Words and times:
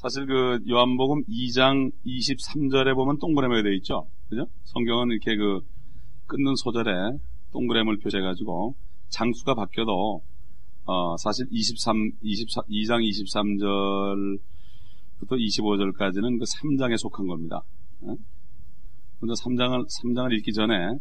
사실 0.00 0.24
그 0.24 0.58
요한복음 0.66 1.24
2장 1.24 1.92
23절에 2.06 2.94
보면 2.94 3.18
동그라미가 3.18 3.62
되어 3.62 3.72
있죠. 3.72 4.06
그죠? 4.30 4.46
성경은 4.64 5.10
이렇게 5.10 5.36
그 5.36 5.60
끊는 6.26 6.54
소절에 6.56 6.90
동그라미를 7.52 7.98
표시해가지고 7.98 8.74
장수가 9.10 9.54
바뀌어도 9.56 10.22
어 10.86 11.16
사실 11.18 11.46
23, 11.50 12.12
24, 12.22 12.62
2장 12.62 13.04
23절부터 15.20 15.32
25절까지는 15.32 16.38
그 16.38 16.46
3장에 16.46 16.96
속한 16.96 17.26
겁니다. 17.26 17.60
먼저 18.00 19.34
3장을 19.44 19.84
3장을 19.84 20.32
읽기 20.38 20.54
전에 20.54 20.96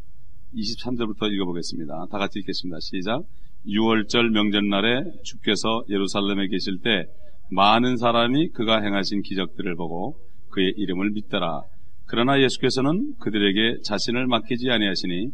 23절부터 0.53 1.31
읽어보겠습니다. 1.31 2.07
다 2.11 2.17
같이 2.17 2.39
읽겠습니다. 2.39 2.79
시작. 2.81 3.21
6월절 3.65 4.31
명절날에 4.31 5.21
주께서 5.23 5.85
예루살렘에 5.87 6.49
계실 6.49 6.79
때 6.81 7.05
많은 7.51 7.97
사람이 7.97 8.49
그가 8.49 8.81
행하신 8.81 9.21
기적들을 9.21 9.75
보고 9.75 10.15
그의 10.49 10.73
이름을 10.77 11.11
믿더라. 11.11 11.63
그러나 12.05 12.41
예수께서는 12.41 13.13
그들에게 13.19 13.81
자신을 13.83 14.27
맡기지 14.27 14.69
아니하시니 14.69 15.29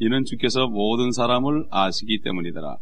이는 0.00 0.24
주께서 0.24 0.68
모든 0.68 1.10
사람을 1.12 1.66
아시기 1.70 2.20
때문이더라. 2.22 2.76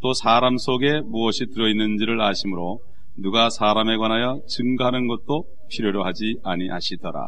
또 0.00 0.12
사람 0.12 0.56
속에 0.58 1.00
무엇이 1.00 1.46
들어있는지를 1.46 2.20
아심으로 2.20 2.80
누가 3.16 3.50
사람에 3.50 3.96
관하여 3.96 4.40
증가하는 4.48 5.06
것도 5.06 5.44
필요로 5.70 6.04
하지 6.04 6.36
아니하시더라. 6.42 7.20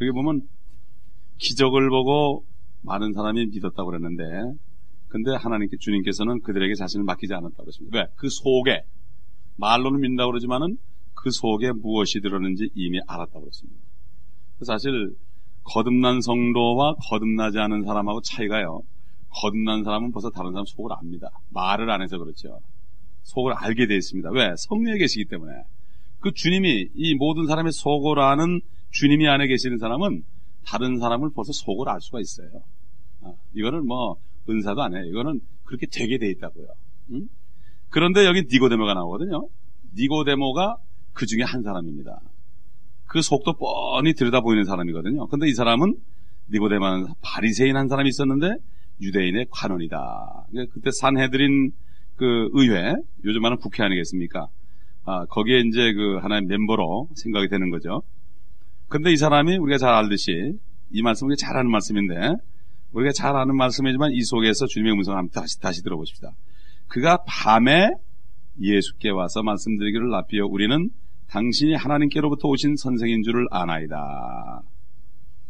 여기 0.00 0.10
보면 0.10 0.42
기적을 1.38 1.88
보고 1.90 2.44
많은 2.82 3.12
사람이 3.12 3.46
믿었다고 3.46 3.90
그랬는데 3.90 4.24
근데 5.08 5.34
하나님께 5.34 5.76
주님께서는 5.78 6.40
그들에게 6.40 6.74
자신을 6.74 7.04
맡기지 7.04 7.34
않았다고 7.34 7.64
그랬습니다. 7.64 7.98
왜? 7.98 8.06
그 8.16 8.28
속에 8.30 8.82
말로는 9.56 10.00
믿는다고 10.00 10.30
그러지만은 10.30 10.78
그 11.14 11.30
속에 11.30 11.72
무엇이 11.72 12.20
들었는지 12.20 12.70
이미 12.74 13.00
알았다고 13.06 13.40
그랬습니다. 13.40 13.80
사실 14.62 15.14
거듭난 15.64 16.20
성도와 16.20 16.94
거듭나지 17.08 17.58
않은 17.58 17.84
사람하고 17.84 18.20
차이가요. 18.22 18.82
거듭난 19.30 19.84
사람은 19.84 20.12
벌써 20.12 20.30
다른 20.30 20.52
사람 20.52 20.64
속을 20.66 20.92
압니다. 20.92 21.28
말을 21.50 21.90
안 21.90 22.02
해서 22.02 22.18
그렇죠. 22.18 22.60
속을 23.22 23.52
알게 23.52 23.86
되어 23.86 23.96
있습니다. 23.96 24.30
왜? 24.32 24.54
성령에 24.56 24.98
계시기 24.98 25.26
때문에. 25.26 25.52
그 26.20 26.32
주님이 26.32 26.90
이 26.94 27.14
모든 27.14 27.46
사람의 27.46 27.72
속을 27.72 28.18
아는 28.18 28.60
주님이 28.90 29.28
안에 29.28 29.46
계시는 29.46 29.78
사람은 29.78 30.24
다른 30.64 30.98
사람을 30.98 31.30
벌써 31.34 31.52
속을 31.52 31.88
알 31.88 32.00
수가 32.00 32.20
있어요. 32.20 32.48
아, 33.22 33.32
이거는 33.54 33.86
뭐 33.86 34.16
은사도 34.48 34.82
아니에요. 34.82 35.04
이거는 35.06 35.40
그렇게 35.64 35.86
되게 35.90 36.18
돼 36.18 36.28
있다고요. 36.30 36.66
응? 37.12 37.28
그런데 37.92 38.24
여기 38.24 38.44
니고데모가 38.50 38.94
나오거든요. 38.94 39.48
니고데모가 39.94 40.76
그 41.12 41.26
중에 41.26 41.42
한 41.42 41.62
사람입니다. 41.62 42.20
그 43.06 43.20
속도 43.20 43.52
뻔히 43.52 44.14
들여다 44.14 44.40
보이는 44.40 44.64
사람이거든요. 44.64 45.26
근데 45.26 45.46
이 45.46 45.52
사람은 45.52 45.94
니고데모는 46.50 47.08
바리새인 47.20 47.76
한 47.76 47.88
사람이 47.88 48.08
있었는데 48.08 48.56
유대인의 49.02 49.46
관원이다. 49.50 50.46
그러니까 50.50 50.74
그때 50.74 50.90
산헤드린 50.90 51.72
그 52.16 52.48
의회, 52.52 52.94
요즘 53.24 53.42
말은 53.42 53.58
국회 53.58 53.82
아니겠습니까? 53.82 54.46
아, 55.04 55.26
거기에 55.26 55.60
이제 55.60 55.92
그 55.92 56.16
하나의 56.22 56.42
멤버로 56.46 57.08
생각이 57.14 57.48
되는 57.48 57.70
거죠. 57.70 58.02
근데 58.88 59.12
이 59.12 59.16
사람이 59.18 59.58
우리가 59.58 59.76
잘 59.76 59.90
알듯이 59.90 60.54
이 60.92 61.02
말씀 61.02 61.26
우리가 61.26 61.36
잘 61.38 61.58
아는 61.58 61.70
말씀인데 61.70 62.36
우리가 62.92 63.12
잘 63.12 63.36
아는 63.36 63.54
말씀이지만 63.54 64.12
이 64.12 64.22
속에서 64.22 64.66
주님의 64.66 64.94
음성을 64.94 65.18
한번 65.18 65.30
다시, 65.30 65.60
다시 65.60 65.82
들어보십시다. 65.82 66.30
그가 66.92 67.24
밤에 67.26 67.88
예수께 68.60 69.08
와서 69.08 69.42
말씀드리기를 69.42 70.10
납비어 70.10 70.44
우리는 70.44 70.90
당신이 71.28 71.74
하나님께로부터 71.74 72.48
오신 72.48 72.76
선생인 72.76 73.22
줄을 73.22 73.46
아나이다. 73.50 74.60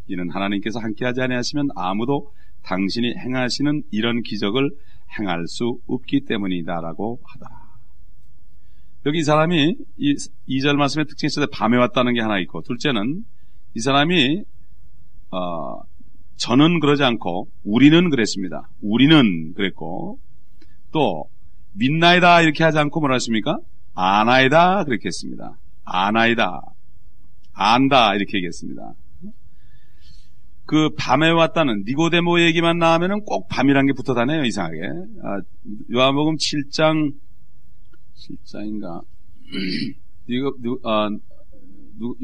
이는 0.07 0.31
하나님께서 0.31 0.79
함께하지 0.79 1.21
아니하시면 1.21 1.71
아무도 1.75 2.31
당신이 2.63 3.17
행하시는 3.17 3.83
이런 3.91 4.23
기적을 4.23 4.71
행할 5.19 5.49
수 5.49 5.81
없기 5.89 6.27
때문이다라고 6.27 7.19
하더라. 7.25 7.51
여기 9.07 9.19
이 9.19 9.23
사람이 9.25 9.75
이 9.97 10.15
2절 10.49 10.77
말씀의 10.77 11.07
특징이 11.07 11.27
있어서 11.27 11.49
밤에 11.51 11.77
왔다는 11.77 12.15
게 12.15 12.21
하나 12.21 12.39
있고 12.39 12.63
둘째는 12.63 13.25
이 13.75 13.81
사람이 13.81 14.45
어, 15.33 15.81
저는 16.37 16.79
그러지 16.79 17.03
않고 17.03 17.49
우리는 17.65 18.11
그랬습니다. 18.11 18.71
우리는 18.81 19.55
그랬고 19.55 20.21
또 20.93 21.32
믿나이다 21.75 22.43
이렇게 22.43 22.65
하지 22.65 22.79
않고 22.79 23.01
뭐라 23.01 23.15
했습니까? 23.15 23.59
아나이다 23.95 24.85
그렇게 24.85 25.07
했습니다. 25.07 25.59
아나이다 25.85 26.61
안다 27.53 28.15
이렇게 28.15 28.39
얘기했습니다. 28.39 28.95
그 30.65 30.91
밤에 30.97 31.29
왔다는 31.31 31.85
니고데모 31.87 32.41
얘기만 32.41 32.79
나오면은 32.79 33.25
꼭 33.25 33.49
밤이란 33.49 33.87
게 33.87 33.93
붙어 33.93 34.15
다녀요 34.15 34.45
이상하게. 34.45 34.81
아, 35.23 35.41
요한복음 35.93 36.37
7장 36.37 37.13
7장인가 38.17 39.03
이거 40.29 40.53
아, 40.85 41.09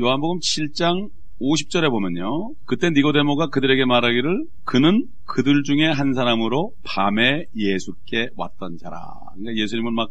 요한복음 0.00 0.38
7장 0.38 1.10
50절에 1.40 1.90
보면요. 1.90 2.54
그때 2.64 2.90
니고데모가 2.90 3.48
그들에게 3.48 3.84
말하기를 3.84 4.46
그는 4.64 5.06
그들 5.24 5.62
중에 5.62 5.86
한 5.86 6.12
사람으로 6.12 6.72
밤에 6.84 7.44
예수께 7.54 8.30
왔던 8.36 8.76
자라. 8.78 8.98
그러니까 9.34 9.60
예수님을 9.60 9.92
막 9.92 10.10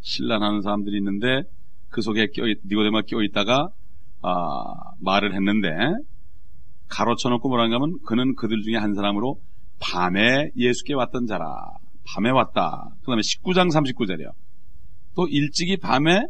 신란하는 0.00 0.62
사람들이 0.62 0.96
있는데 0.98 1.42
그 1.88 2.00
속에 2.00 2.28
끼어 2.32 2.44
니고데모가 2.46 3.02
끼어 3.06 3.22
있다가 3.22 3.68
아, 4.22 4.74
말을 5.00 5.34
했는데 5.34 5.68
가로쳐 6.88 7.28
놓고 7.28 7.48
뭐라는가 7.48 7.76
하면 7.76 7.98
그는 8.06 8.34
그들 8.34 8.62
중에 8.62 8.76
한 8.76 8.94
사람으로 8.94 9.36
밤에 9.80 10.50
예수께 10.56 10.94
왔던 10.94 11.26
자라. 11.26 11.44
밤에 12.06 12.30
왔다. 12.30 12.88
그 13.00 13.06
다음에 13.06 13.20
19장 13.20 13.70
39절이요. 13.70 14.32
또 15.14 15.26
일찍이 15.28 15.76
밤에 15.76 16.22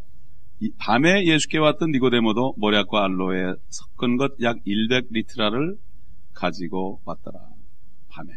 밤에 0.79 1.25
예수께 1.25 1.59
왔던 1.59 1.93
니고데모도 1.93 2.55
모략과 2.57 3.05
알로에 3.05 3.55
섞은 3.69 4.17
것 4.17 4.33
약 4.43 4.57
100리트라를 4.65 5.79
가지고 6.35 7.01
왔더라. 7.05 7.39
밤에. 8.09 8.29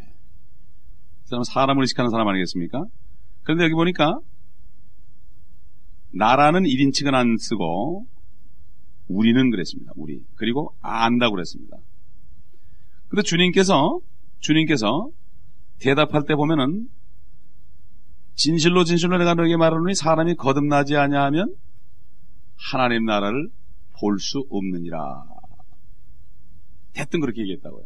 그 1.24 1.30
사람 1.30 1.44
사람을 1.44 1.84
의식하는 1.84 2.12
사람 2.12 2.28
아니겠습니까? 2.28 2.84
그런데 3.44 3.64
여기 3.64 3.74
보니까 3.74 4.20
나라는 6.14 6.64
1인칭은 6.64 7.14
안 7.14 7.38
쓰고 7.38 8.06
우리는 9.08 9.50
그랬습니다. 9.50 9.94
우리. 9.96 10.24
그리고 10.36 10.76
안다고 10.82 11.36
그랬습니다. 11.36 11.78
근데 13.08 13.24
주님께서 13.24 14.00
주님께서 14.40 15.10
대답할 15.80 16.24
때 16.28 16.36
보면은 16.36 16.88
진실로 18.36 18.84
진실로 18.84 19.18
내가 19.18 19.34
너에게 19.34 19.58
말하노니 19.58 19.96
사람이 19.96 20.36
거듭나지 20.36 20.96
아니하면 20.96 21.54
하나님 22.70 23.06
나라를 23.06 23.50
볼 24.00 24.18
수 24.20 24.46
없느니라. 24.50 25.24
대뜸 26.94 27.20
그렇게 27.22 27.42
얘기했다고요. 27.42 27.86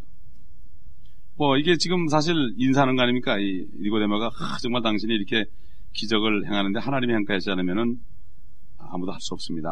뭐 1.38 1.58
이게 1.58 1.76
지금 1.78 2.08
사실 2.08 2.34
인사하는 2.58 2.96
거 2.96 3.04
아닙니까? 3.04 3.38
이 3.40 3.68
니고데모가 3.82 4.28
아, 4.28 4.58
정말 4.62 4.82
당신이 4.82 5.14
이렇게 5.14 5.46
기적을 5.94 6.46
행하는데 6.46 6.80
하나님이 6.80 7.14
행하지 7.14 7.52
않으면은 7.52 7.98
아무도 8.78 9.12
할 9.12 9.20
수 9.20 9.34
없습니다. 9.34 9.70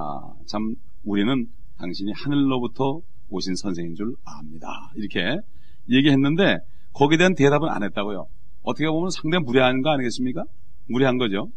참 0.47 0.75
우리는 1.03 1.47
당신이 1.77 2.11
하늘로부터 2.15 2.99
오신 3.29 3.55
선생인 3.55 3.95
줄 3.95 4.15
압니다. 4.25 4.67
이렇게 4.95 5.37
얘기했는데 5.89 6.57
거기에 6.93 7.17
대한 7.17 7.33
대답은 7.35 7.69
안 7.69 7.83
했다고요. 7.83 8.27
어떻게 8.63 8.87
보면 8.87 9.09
상당히 9.09 9.43
무례한 9.45 9.81
거 9.81 9.89
아니겠습니까? 9.91 10.43
무례한 10.89 11.17
거죠. 11.17 11.49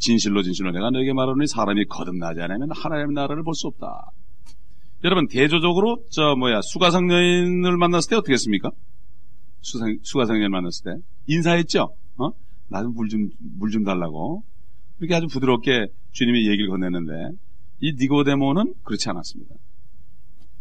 진실로 0.00 0.42
진실로 0.42 0.72
내가 0.72 0.90
너에게 0.90 1.12
말하노니 1.12 1.46
사람이 1.46 1.84
거듭나지 1.86 2.40
않으면 2.40 2.70
하나님의 2.74 3.14
나라를 3.14 3.44
볼 3.44 3.54
수 3.54 3.68
없다. 3.68 4.10
여러분 5.04 5.28
대조적으로 5.28 6.04
저 6.10 6.34
뭐야 6.36 6.60
수가성 6.62 7.10
여인을 7.10 7.76
만났을 7.78 8.10
때 8.10 8.16
어떻게 8.16 8.32
했습니까? 8.34 8.70
수상, 9.60 9.96
수가성 10.02 10.36
여인을 10.36 10.48
만났을 10.50 10.84
때 10.84 11.02
인사했죠. 11.26 11.94
어? 12.18 12.30
나 12.68 12.82
좀 12.82 12.92
물 12.94 13.08
좀 13.08 13.30
물 13.58 13.70
좀 13.70 13.84
달라고 13.84 14.42
이렇게 15.00 15.14
아주 15.14 15.26
부드럽게 15.28 15.86
주님이 16.12 16.48
얘기를 16.48 16.68
건넸는데 16.70 17.36
이 17.80 17.92
니고데모는 17.98 18.74
그렇지 18.84 19.08
않았습니다. 19.08 19.54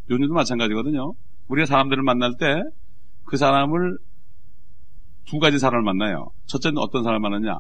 요즘도 0.10 0.34
마찬가지거든요. 0.34 1.13
우리가 1.50 1.66
사람들을 1.66 2.04
만날 2.04 2.36
때 2.38 2.46
그 3.25 3.38
사람을 3.38 3.98
두 5.25 5.38
가지 5.38 5.60
사람을 5.60 5.84
만나요. 5.84 6.31
첫째는 6.48 6.80
어떤 6.80 7.04
사람을 7.04 7.19
만나냐? 7.30 7.60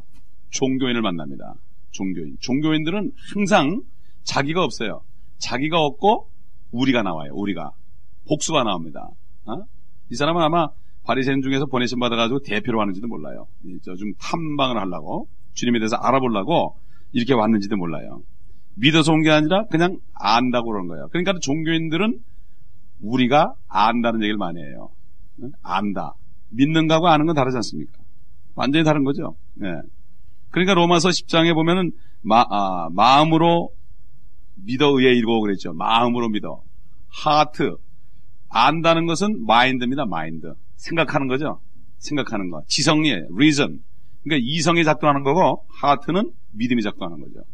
종교인을 0.49 1.01
만납니다. 1.03 1.53
종교인. 1.91 2.37
종교인들은 2.39 3.11
항상 3.33 3.81
자기가 4.23 4.63
없어요. 4.63 5.01
자기가 5.37 5.79
없고 5.81 6.29
우리가 6.71 7.01
나와요. 7.03 7.31
우리가 7.33 7.71
복수가 8.27 8.63
나옵니다. 8.63 9.09
어? 9.45 9.53
이 10.11 10.15
사람은 10.15 10.41
아마 10.41 10.67
바리새인 11.03 11.41
중에서 11.41 11.65
보내심 11.65 11.99
받아가지고 11.99 12.41
대표로 12.41 12.77
왔는지도 12.77 13.07
몰라요. 13.07 13.47
좀 13.83 14.13
탐방을 14.19 14.77
하려고 14.79 15.27
주님에 15.53 15.79
대해서 15.79 15.95
알아보려고 15.95 16.75
이렇게 17.11 17.33
왔는지도 17.33 17.75
몰라요. 17.77 18.21
믿어서 18.75 19.11
온 19.11 19.23
게 19.23 19.31
아니라 19.31 19.65
그냥 19.65 19.97
안다고 20.13 20.71
그런 20.71 20.87
거예요. 20.87 21.07
그러니까 21.11 21.33
종교인들은 21.41 22.19
우리가 23.01 23.53
안다는 23.67 24.21
얘기를 24.21 24.37
많이 24.37 24.59
해요. 24.61 24.89
안다. 25.63 26.13
믿는 26.49 26.87
거하고 26.87 27.07
아는 27.07 27.25
건 27.25 27.35
다르지 27.35 27.55
않습니까? 27.57 27.97
완전히 28.55 28.83
다른 28.83 29.03
거죠. 29.03 29.35
네. 29.55 29.67
그러니까 30.51 30.73
로마서 30.73 31.09
10장에 31.09 31.53
보면은 31.53 31.91
마, 32.21 32.45
아, 32.49 32.89
마음으로 32.91 33.71
믿어 34.55 34.99
의에 34.99 35.13
이르고 35.13 35.41
그랬죠. 35.41 35.73
마음으로 35.73 36.29
믿어. 36.29 36.61
하트. 37.07 37.75
안다는 38.49 39.05
것은 39.05 39.45
마인드입니다. 39.45 40.05
마인드. 40.05 40.53
생각하는 40.75 41.27
거죠. 41.27 41.61
생각하는 41.97 42.49
거. 42.49 42.61
지성이에요. 42.67 43.27
reason. 43.33 43.79
그러니까 44.23 44.45
이성이 44.47 44.83
작동하는 44.83 45.23
거고 45.23 45.65
하트는 45.81 46.31
믿음이 46.53 46.81
작동하는 46.81 47.19
거죠. 47.23 47.45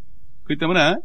그렇기 0.44 0.60
때문에 0.60 0.96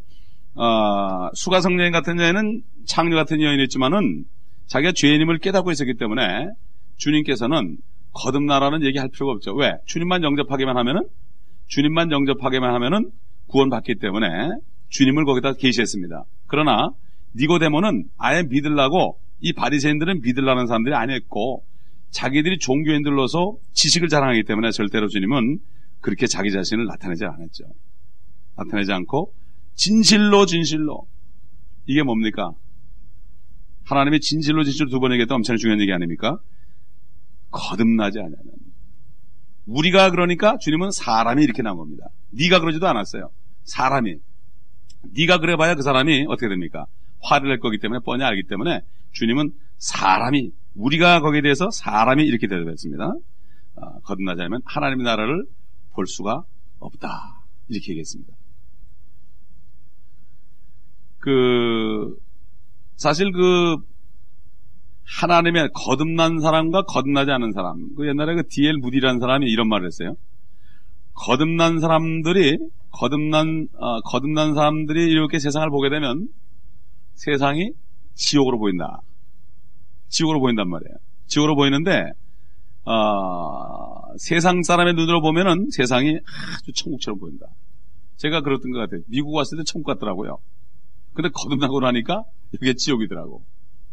어, 0.55 1.29
수가성 1.33 1.79
여인 1.79 1.91
같은 1.91 2.19
여인은 2.19 2.61
창녀 2.85 3.15
같은 3.15 3.41
여인이었지만은 3.41 4.25
자기가 4.67 4.93
죄인임을 4.95 5.39
깨닫고 5.39 5.71
있었기 5.71 5.95
때문에 5.95 6.47
주님께서는 6.97 7.77
거듭나라는 8.13 8.83
얘기 8.83 8.97
할 8.97 9.09
필요가 9.09 9.33
없죠. 9.33 9.53
왜? 9.55 9.73
주님만 9.85 10.23
영접하기만 10.23 10.77
하면은 10.77 11.07
주님만 11.71 12.11
영접하기만 12.11 12.73
하면은 12.75 13.11
구원받기 13.47 13.95
때문에 13.95 14.27
주님을 14.89 15.23
거기다 15.23 15.53
계시했습니다. 15.53 16.25
그러나 16.47 16.89
니고데모는 17.35 18.09
아예 18.17 18.43
믿으려고 18.43 19.19
이 19.39 19.53
바리새인들은 19.53 20.21
믿으려는 20.21 20.67
사람들이 20.67 20.93
아니었고 20.93 21.63
자기들이 22.09 22.59
종교인들로서 22.59 23.55
지식을 23.71 24.09
자랑하기 24.09 24.43
때문에 24.43 24.71
절대로 24.71 25.07
주님은 25.07 25.59
그렇게 26.01 26.27
자기 26.27 26.51
자신을 26.51 26.85
나타내지 26.87 27.23
않았죠. 27.23 27.63
나타내지 28.57 28.91
않고 28.91 29.33
진실로 29.75 30.45
진실로 30.45 31.07
이게 31.85 32.03
뭡니까? 32.03 32.51
하나님의 33.85 34.19
진실로 34.19 34.63
진실로 34.63 34.89
두 34.89 34.99
번 34.99 35.13
얘기했던 35.13 35.37
엄청 35.37 35.55
중요한 35.55 35.79
얘기 35.79 35.93
아닙니까? 35.93 36.37
거듭나지 37.49 38.19
않냐는 38.19 38.60
우리가 39.71 40.11
그러니까 40.11 40.57
주님은 40.59 40.91
사람이 40.91 41.43
이렇게 41.43 41.61
나온 41.61 41.77
겁니다. 41.77 42.05
네가 42.31 42.59
그러지도 42.59 42.87
않았어요. 42.87 43.29
사람이 43.63 44.17
네가 45.15 45.39
그래봐야 45.39 45.75
그 45.75 45.81
사람이 45.81 46.25
어떻게 46.27 46.49
됩니까? 46.49 46.85
화를 47.21 47.49
낼 47.49 47.59
거기 47.59 47.77
때문에 47.79 47.99
뻔히 48.03 48.23
알기 48.23 48.43
때문에 48.47 48.81
주님은 49.11 49.51
사람이 49.77 50.51
우리가 50.75 51.21
거기에 51.21 51.41
대해서 51.41 51.69
사람이 51.71 52.23
이렇게 52.23 52.47
대답했습니다. 52.47 53.13
어, 53.75 53.99
거듭나지 54.03 54.41
않으면 54.41 54.61
하나님의 54.65 55.05
나라를 55.05 55.45
볼 55.93 56.07
수가 56.07 56.43
없다. 56.79 57.45
이렇게 57.69 57.91
얘기했습니다. 57.91 58.33
그 61.19 62.17
사실 62.95 63.31
그 63.31 63.77
하나님의 65.05 65.69
거듭난 65.73 66.39
사람과 66.39 66.83
거듭나지 66.83 67.31
않은 67.31 67.51
사람. 67.51 67.95
그 67.95 68.07
옛날에 68.07 68.35
그 68.35 68.43
D.L. 68.47 68.77
무디라는 68.77 69.19
사람이 69.19 69.45
이런 69.47 69.67
말을 69.67 69.87
했어요. 69.87 70.15
거듭난 71.13 71.79
사람들이 71.79 72.57
거듭난 72.91 73.67
어, 73.77 74.01
거듭난 74.01 74.53
사람들이 74.53 75.09
이렇게 75.11 75.39
세상을 75.39 75.69
보게 75.69 75.89
되면 75.89 76.27
세상이 77.13 77.71
지옥으로 78.13 78.57
보인다. 78.59 79.01
지옥으로 80.09 80.39
보인단 80.39 80.69
말이에요. 80.69 80.95
지옥으로 81.27 81.55
보이는데 81.55 82.11
어, 82.85 84.17
세상 84.17 84.63
사람의 84.63 84.93
눈으로 84.95 85.21
보면은 85.21 85.67
세상이 85.71 86.19
아주 86.57 86.73
천국처럼 86.73 87.19
보인다. 87.19 87.47
제가 88.17 88.41
그랬던 88.41 88.71
것 88.71 88.79
같아요. 88.79 89.01
미국 89.07 89.33
왔을 89.33 89.57
때 89.57 89.63
천국 89.65 89.87
같더라고요. 89.87 90.37
근데 91.13 91.29
거듭나고 91.29 91.79
나니까 91.79 92.23
이게 92.53 92.73
지옥이더라고. 92.73 93.43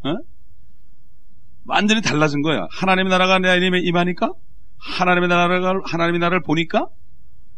어? 0.05 0.17
완전히 1.69 2.01
달라진 2.03 2.43
거예요. 2.43 2.67
하나님의 2.71 3.11
나라가 3.11 3.39
내 3.39 3.49
안에 3.49 3.71
임하니까 3.83 4.33
하나님의 4.79 5.29
나라가 5.29 5.81
하나님의 5.85 6.19
나라를 6.19 6.43
보니까 6.43 6.89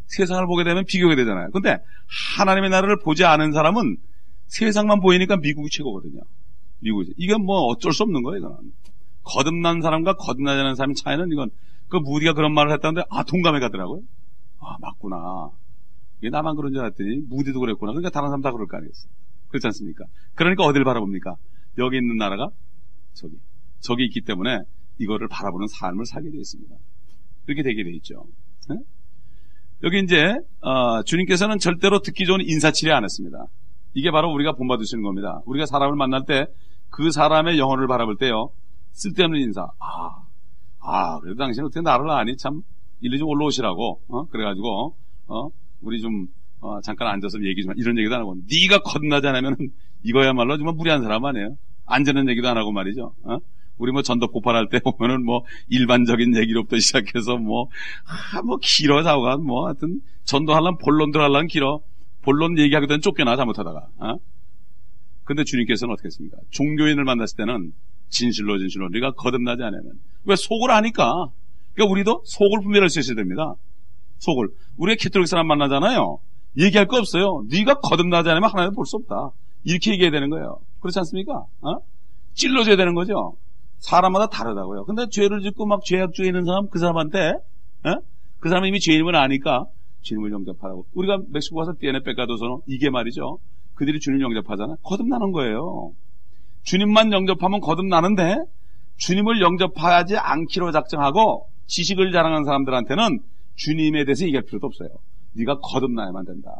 세상을 0.06 0.44
보게 0.46 0.64
되면 0.64 0.84
비교가 0.84 1.14
되잖아요. 1.14 1.50
근데 1.52 1.78
하나님의 2.36 2.70
나라를 2.70 2.98
보지 2.98 3.24
않은 3.24 3.52
사람은 3.52 3.96
세상만 4.46 5.00
보이니까 5.00 5.36
미국이 5.36 5.70
최고거든요. 5.70 6.20
미국이. 6.80 7.14
이건 7.16 7.44
뭐 7.44 7.66
어쩔 7.66 7.92
수 7.92 8.02
없는 8.02 8.22
거예요, 8.22 8.38
이거는. 8.38 8.72
거듭난 9.22 9.80
사람과 9.80 10.14
거듭나지 10.14 10.60
않은 10.60 10.74
사람의 10.74 10.96
차이는 10.96 11.30
이건 11.30 11.50
그 11.88 11.96
무디가 11.96 12.32
그런 12.32 12.52
말을 12.52 12.72
했다는데 12.72 13.06
아 13.10 13.22
동감해 13.22 13.60
가더라고요. 13.60 14.02
아 14.58 14.76
맞구나. 14.80 15.50
이게 16.18 16.30
나만 16.30 16.56
그런 16.56 16.72
줄 16.72 16.80
알았더니 16.80 17.22
무디도 17.28 17.60
그랬구나. 17.60 17.92
그러니까 17.92 18.10
다른 18.10 18.28
사람 18.28 18.40
다 18.40 18.50
그럴 18.50 18.66
거 18.66 18.76
아니겠어요. 18.76 19.10
그렇지 19.48 19.66
않습니까? 19.68 20.04
그러니까 20.34 20.64
어디를 20.64 20.84
바라봅니까? 20.84 21.36
여기 21.78 21.98
있는 21.98 22.16
나라가 22.16 22.48
저기 23.14 23.36
저기 23.80 24.04
있기 24.04 24.22
때문에 24.22 24.60
이거를 24.98 25.28
바라보는 25.28 25.66
삶을 25.68 26.06
살게 26.06 26.30
되어 26.30 26.40
있습니다. 26.40 26.74
그렇게 27.46 27.62
되게 27.62 27.82
되어 27.82 27.92
있죠. 27.94 28.24
네? 28.68 28.76
여기 29.82 30.00
이제 30.00 30.34
어, 30.60 31.02
주님께서는 31.02 31.58
절대로 31.58 32.00
듣기 32.00 32.24
좋은 32.26 32.40
인사치레 32.40 32.92
안 32.92 33.04
했습니다. 33.04 33.46
이게 33.94 34.10
바로 34.10 34.30
우리가 34.32 34.52
본받으시는 34.52 35.02
겁니다. 35.02 35.40
우리가 35.46 35.66
사람을 35.66 35.96
만날 35.96 36.24
때 36.26 36.46
그 36.90 37.10
사람의 37.10 37.58
영혼을 37.58 37.86
바라볼 37.86 38.16
때요. 38.16 38.50
쓸데없는 38.92 39.40
인사. 39.40 39.62
아, 39.78 40.26
아, 40.80 41.18
그래도 41.20 41.38
당신은 41.38 41.66
어떻게 41.66 41.80
나를 41.80 42.10
아니? 42.10 42.36
참, 42.36 42.62
일리 43.00 43.18
좀 43.18 43.28
올라오시라고. 43.28 44.00
어? 44.08 44.24
그래가지고, 44.26 44.96
어? 45.28 45.48
우리 45.80 46.00
좀, 46.00 46.26
어, 46.60 46.80
잠깐 46.82 47.08
앉아서 47.08 47.38
얘기 47.44 47.62
좀, 47.62 47.72
이런 47.76 47.96
얘기도 47.96 48.14
안 48.16 48.20
하고, 48.20 48.34
네가 48.34 48.82
건나지 48.82 49.28
않으면 49.28 49.56
이거야말로 50.02 50.56
정말 50.56 50.74
무리한 50.74 51.02
사람 51.02 51.24
아니에요. 51.24 51.56
앉는 51.86 52.28
얘기도 52.28 52.48
안 52.48 52.58
하고 52.58 52.72
말이죠. 52.72 53.14
어? 53.22 53.38
우리 53.80 53.92
뭐 53.92 54.02
전도 54.02 54.28
폭발할 54.28 54.68
때 54.68 54.78
보면은 54.78 55.24
뭐 55.24 55.44
일반적인 55.68 56.36
얘기로부터 56.36 56.78
시작해서 56.78 57.36
뭐, 57.38 57.68
아, 58.06 58.42
뭐 58.42 58.58
길어 58.60 59.02
자오가 59.02 59.38
뭐 59.38 59.66
하여튼 59.66 60.00
전도하려면 60.24 60.76
본론들 60.78 61.20
하려면 61.20 61.46
길어. 61.48 61.80
본론 62.22 62.58
얘기하기 62.58 62.86
전 62.86 63.00
쫓겨나 63.00 63.36
잘못하다가. 63.36 63.88
어? 63.98 64.16
근데 65.24 65.42
주님께서는 65.44 65.94
어떻게 65.94 66.06
했습니까? 66.06 66.36
종교인을 66.50 67.04
만났을 67.04 67.38
때는 67.38 67.72
진실로 68.10 68.58
진실로 68.58 68.86
우리가 68.86 69.12
거듭나지 69.12 69.62
않으면 69.62 69.92
왜 70.26 70.36
속을 70.36 70.70
아니까. 70.70 71.28
그러니까 71.72 71.90
우리도 71.92 72.22
속을 72.26 72.60
분별할 72.62 72.90
수 72.90 73.00
있어야 73.00 73.14
됩니다. 73.16 73.54
속을. 74.18 74.48
우리가 74.76 74.98
캐톨릭 75.00 75.26
사람 75.28 75.46
만나잖아요. 75.46 76.18
얘기할 76.58 76.86
거 76.86 76.98
없어요. 76.98 77.44
네가 77.50 77.74
거듭나지 77.80 78.28
않으면 78.28 78.50
하나님 78.50 78.74
볼 78.74 78.84
수 78.84 78.96
없다. 78.96 79.30
이렇게 79.64 79.92
얘기해야 79.92 80.10
되는 80.10 80.28
거예요. 80.28 80.58
그렇지 80.80 80.98
않습니까? 80.98 81.44
어? 81.62 81.76
찔러줘야 82.34 82.76
되는 82.76 82.94
거죠. 82.94 83.36
사람마다 83.80 84.28
다르다고요. 84.28 84.84
근데 84.84 85.06
죄를 85.10 85.40
짓고 85.40 85.66
막 85.66 85.84
죄악 85.84 86.12
중에 86.12 86.26
있는 86.26 86.44
사람 86.44 86.68
그 86.68 86.78
사람한테 86.78 87.32
어? 87.84 87.94
그 88.38 88.48
사람이 88.48 88.68
이미 88.68 88.80
죄인임을 88.80 89.16
아니까 89.16 89.66
주님을 90.02 90.32
영접하라고. 90.32 90.86
우리가 90.94 91.18
멕시코 91.28 91.56
가서 91.56 91.74
띠에네 91.78 92.02
뺏가도서는 92.02 92.60
이게 92.66 92.90
말이죠. 92.90 93.38
그들이 93.74 94.00
주님 94.00 94.20
영접하잖아. 94.20 94.76
거듭나는 94.82 95.32
거예요. 95.32 95.92
주님만 96.62 97.12
영접하면 97.12 97.60
거듭나는데 97.60 98.36
주님을 98.98 99.40
영접하지 99.40 100.16
않기로 100.16 100.72
작정하고 100.72 101.46
지식을 101.66 102.12
자랑하는 102.12 102.44
사람들한테는 102.44 103.20
주님에 103.56 104.04
대해서 104.04 104.24
얘기할 104.26 104.44
필요도 104.44 104.66
없어요. 104.66 104.88
네가 105.32 105.58
거듭나야만 105.60 106.26
된다. 106.26 106.50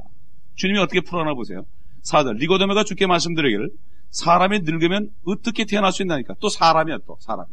주님이 0.54 0.78
어떻게 0.78 1.00
풀어나 1.00 1.34
보세요. 1.34 1.64
사절 2.02 2.36
리고데메가 2.36 2.84
주께 2.84 3.06
말씀드리기를 3.06 3.70
사람이 4.10 4.60
늙으면 4.60 5.10
어떻게 5.24 5.64
태어날 5.64 5.92
수 5.92 6.02
있나니까 6.02 6.34
또 6.40 6.48
사람이야 6.48 6.98
또 7.06 7.16
사람이 7.20 7.48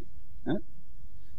에? 0.50 0.52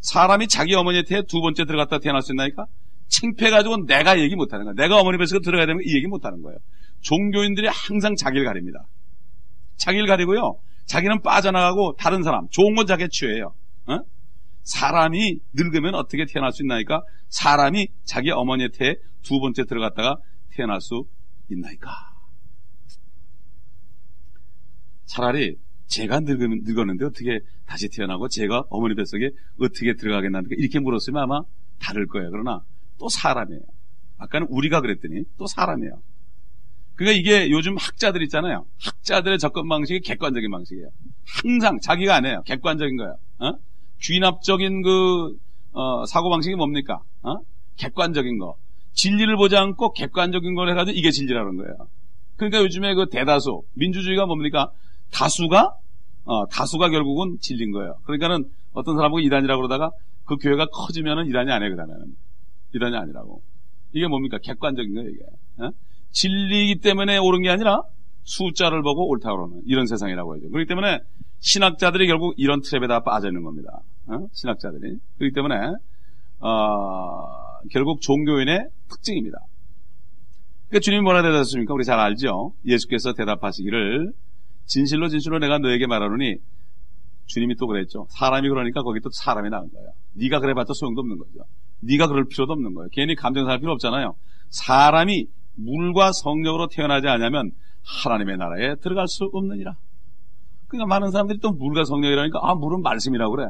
사람이 0.00 0.48
자기 0.48 0.75
어머니의 0.75 1.04
태에 1.04 1.22
두 1.28 1.40
번째 1.40 1.64
들어갔다 1.64 1.98
태어날 1.98 2.22
수 2.22 2.32
있나니까 2.32 2.66
창피해가지고 3.08 3.87
내가 3.87 4.20
얘기 4.20 4.37
못하는 4.37 4.64
거야. 4.64 4.75
내가 4.75 5.00
어머니 5.00 5.18
뱃속에 5.18 5.40
들어가야 5.40 5.66
되면 5.66 5.82
이 5.84 5.96
얘기 5.96 6.06
못하는 6.06 6.42
거예요. 6.42 6.58
종교인들이 7.00 7.68
항상 7.68 8.14
자기를 8.16 8.44
가립니다. 8.44 8.87
자기를 9.76 10.06
가리고요. 10.06 10.58
자기는 10.87 11.22
빠져나가고 11.22 11.96
다른 11.98 12.22
사람, 12.22 12.48
좋은 12.50 12.75
건 12.75 12.87
자기가 12.87 13.08
취해요. 13.10 13.54
어? 13.87 13.98
사람이 14.62 15.38
늙으면 15.54 15.94
어떻게 15.94 16.25
태어날 16.26 16.52
수 16.52 16.62
있나이까? 16.62 17.02
사람이 17.28 17.88
자기 18.04 18.30
어머니의 18.30 18.70
태에 18.75 18.96
두 19.22 19.40
번째 19.40 19.64
들어갔다가 19.64 20.16
태어날 20.50 20.80
수 20.80 21.04
있나이까? 21.50 21.90
차라리 25.08 25.56
제가 25.86 26.20
늙었는데 26.20 27.04
어떻게 27.06 27.40
다시 27.66 27.88
태어나고 27.88 28.28
제가 28.28 28.64
어머니 28.68 28.94
뱃속에 28.94 29.30
어떻게 29.58 29.94
들어가겠나 29.94 30.42
이렇게 30.50 30.78
물었으면 30.78 31.22
아마 31.22 31.40
다를 31.80 32.06
거예요. 32.06 32.30
그러나 32.30 32.62
또 32.98 33.08
사람이에요. 33.08 33.62
아까는 34.18 34.46
우리가 34.50 34.80
그랬더니 34.80 35.24
또 35.38 35.46
사람이에요. 35.46 36.00
그러니까 36.94 37.18
이게 37.18 37.50
요즘 37.50 37.76
학자들 37.76 38.22
있잖아요. 38.24 38.66
학자들의 38.82 39.38
접근 39.38 39.68
방식이 39.68 40.00
객관적인 40.00 40.50
방식이에요. 40.50 40.88
항상 41.24 41.78
자기가 41.80 42.14
안 42.14 42.26
해요. 42.26 42.42
객관적인 42.44 42.96
거예요. 42.96 43.16
어? 43.38 43.52
귀납적인 44.02 44.82
그 44.82 45.36
어, 45.72 46.04
사고 46.06 46.28
방식이 46.28 46.56
뭡니까? 46.56 47.00
어? 47.22 47.36
객관적인 47.76 48.38
거. 48.38 48.56
진리를 48.94 49.36
보지 49.36 49.56
않고 49.56 49.92
객관적인 49.92 50.54
걸 50.54 50.70
해가지고 50.70 50.98
이게 50.98 51.12
진리라는 51.12 51.56
거예요. 51.56 51.88
그러니까 52.36 52.62
요즘에 52.62 52.94
그 52.94 53.08
대다수 53.08 53.62
민주주의가 53.74 54.26
뭡니까? 54.26 54.72
다수가 55.12 55.74
어, 56.24 56.46
다수가 56.48 56.90
결국은 56.90 57.38
질린 57.40 57.72
거예요. 57.72 57.94
그러니까는 58.04 58.44
어떤 58.72 58.96
사람은 58.96 59.22
이단이라고 59.22 59.62
그러다가 59.62 59.90
그 60.24 60.36
교회가 60.36 60.66
커지면은 60.66 61.26
이단이 61.26 61.50
아니에요, 61.50 61.70
그다음에는. 61.70 62.04
이단이 62.74 62.96
아니라고. 62.96 63.42
이게 63.92 64.06
뭡니까? 64.06 64.38
객관적인 64.42 64.94
거예요, 64.94 65.08
이게. 65.08 65.24
어? 65.58 65.70
진리이기 66.10 66.80
때문에 66.80 67.16
옳은 67.16 67.42
게 67.42 67.48
아니라 67.48 67.82
숫자를 68.24 68.82
보고 68.82 69.08
옳다 69.08 69.30
그러는 69.30 69.62
이런 69.64 69.86
세상이라고 69.86 70.34
하죠. 70.34 70.50
그렇기 70.50 70.68
때문에 70.68 71.00
신학자들이 71.40 72.06
결국 72.06 72.34
이런 72.36 72.60
트랩에 72.60 72.88
다 72.88 73.00
빠져 73.00 73.28
있는 73.28 73.42
겁니다. 73.42 73.80
어? 74.08 74.26
신학자들이. 74.32 74.98
그렇기 75.18 75.34
때문에 75.34 75.54
어, 76.40 77.58
결국 77.70 78.02
종교인의 78.02 78.68
특징입니다. 78.90 79.38
그러니까 80.68 80.80
주님이 80.84 81.02
뭐라 81.02 81.22
대답하십니까? 81.22 81.72
우리 81.72 81.84
잘 81.84 81.98
알죠? 81.98 82.52
예수께서 82.66 83.14
대답하시기를 83.14 84.12
진실로 84.68 85.08
진실로 85.08 85.38
내가 85.38 85.58
너에게 85.58 85.87
말하노니 85.87 86.37
주님이 87.26 87.56
또 87.56 87.66
그랬죠. 87.66 88.06
사람이 88.10 88.48
그러니까 88.48 88.82
거기 88.82 89.00
또 89.00 89.10
사람이 89.10 89.50
나온 89.50 89.70
거예요. 89.70 89.90
네가 90.14 90.40
그래봤자 90.40 90.72
소용도 90.75 91.00
없는 91.00 91.18
거죠. 91.18 91.44
네가 91.80 92.06
그럴 92.06 92.25
필요도 92.26 92.52
없는 92.52 92.75
거예요. 92.75 92.88
괜히 92.92 93.14
감정 93.14 93.46
살 93.46 93.58
필요 93.58 93.72
없잖아요. 93.72 94.14
사람이 94.50 95.26
물과 95.56 96.12
성령으로 96.12 96.68
태어나지 96.68 97.08
않으면 97.08 97.50
하나님의 98.04 98.37
나라에 98.37 98.76
들어갈 98.76 99.08
수 99.08 99.28
없느니라. 99.32 99.75
그러니까 100.68 100.87
많은 100.87 101.10
사람들이 101.10 101.38
또 101.40 101.50
물과 101.52 101.84
성령이라니까 101.84 102.38
아 102.42 102.54
물은 102.54 102.82
말씀이라고 102.82 103.34
그래. 103.34 103.46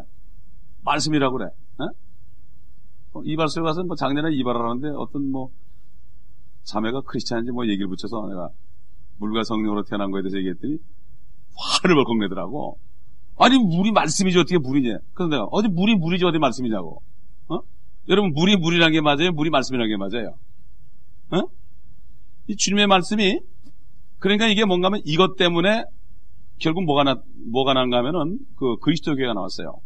말씀이라고 0.85 1.37
그래. 1.37 1.51
어? 1.79 3.23
이발소에 3.25 3.63
가서 3.63 3.83
뭐 3.85 3.97
작년에 3.97 4.35
이발을 4.35 4.61
하는데 4.61 4.89
어떤 4.97 5.31
뭐 5.31 5.51
자매가 6.63 7.03
크리스찬인지 7.03 7.51
뭐 7.51 7.67
얘기를 7.67 7.89
붙여서 7.89 8.29
내가 8.29 8.51
물과 9.19 9.43
성령으로 9.43 9.83
태어난 9.85 10.11
거에 10.11 10.23
대해서 10.23 10.39
얘기했더니 10.39 10.79
화를 11.59 11.95
벌컥 11.97 12.19
내더라고. 12.19 12.79
아니 13.39 13.59
물이 13.59 13.93
말씀이지 13.93 14.39
어떻게 14.39 14.59
물이냐. 14.59 14.99
그래서 15.15 15.31
내가 15.31 15.45
어디 15.51 15.69
물이 15.69 15.97
물이지 15.97 16.25
어디 16.25 16.39
말씀이냐고. 16.39 17.03
어? 17.49 17.59
여러분 18.09 18.33
물이 18.33 18.57
물이라는 18.57 18.93
게 18.93 19.01
맞아요? 19.01 19.33
물이 19.33 19.51
말씀이라는 19.51 19.89
게 19.91 19.97
맞아요? 19.97 20.35
어? 21.31 21.49
이 22.49 22.57
주님의 22.57 22.87
말씀이 22.87 23.41
그러니까 24.19 24.49
이게 24.49 24.65
뭔가 24.65 24.87
하면 24.87 25.01
이것 25.05 25.37
때문에 25.37 25.85
결국 26.59 26.85
뭐가 26.85 27.05
나, 27.05 27.17
뭐가 27.51 27.75
난가 27.75 27.99
하면은 27.99 28.39
그 28.57 28.77
그리스도교회가 28.79 29.35
나왔어요. 29.35 29.79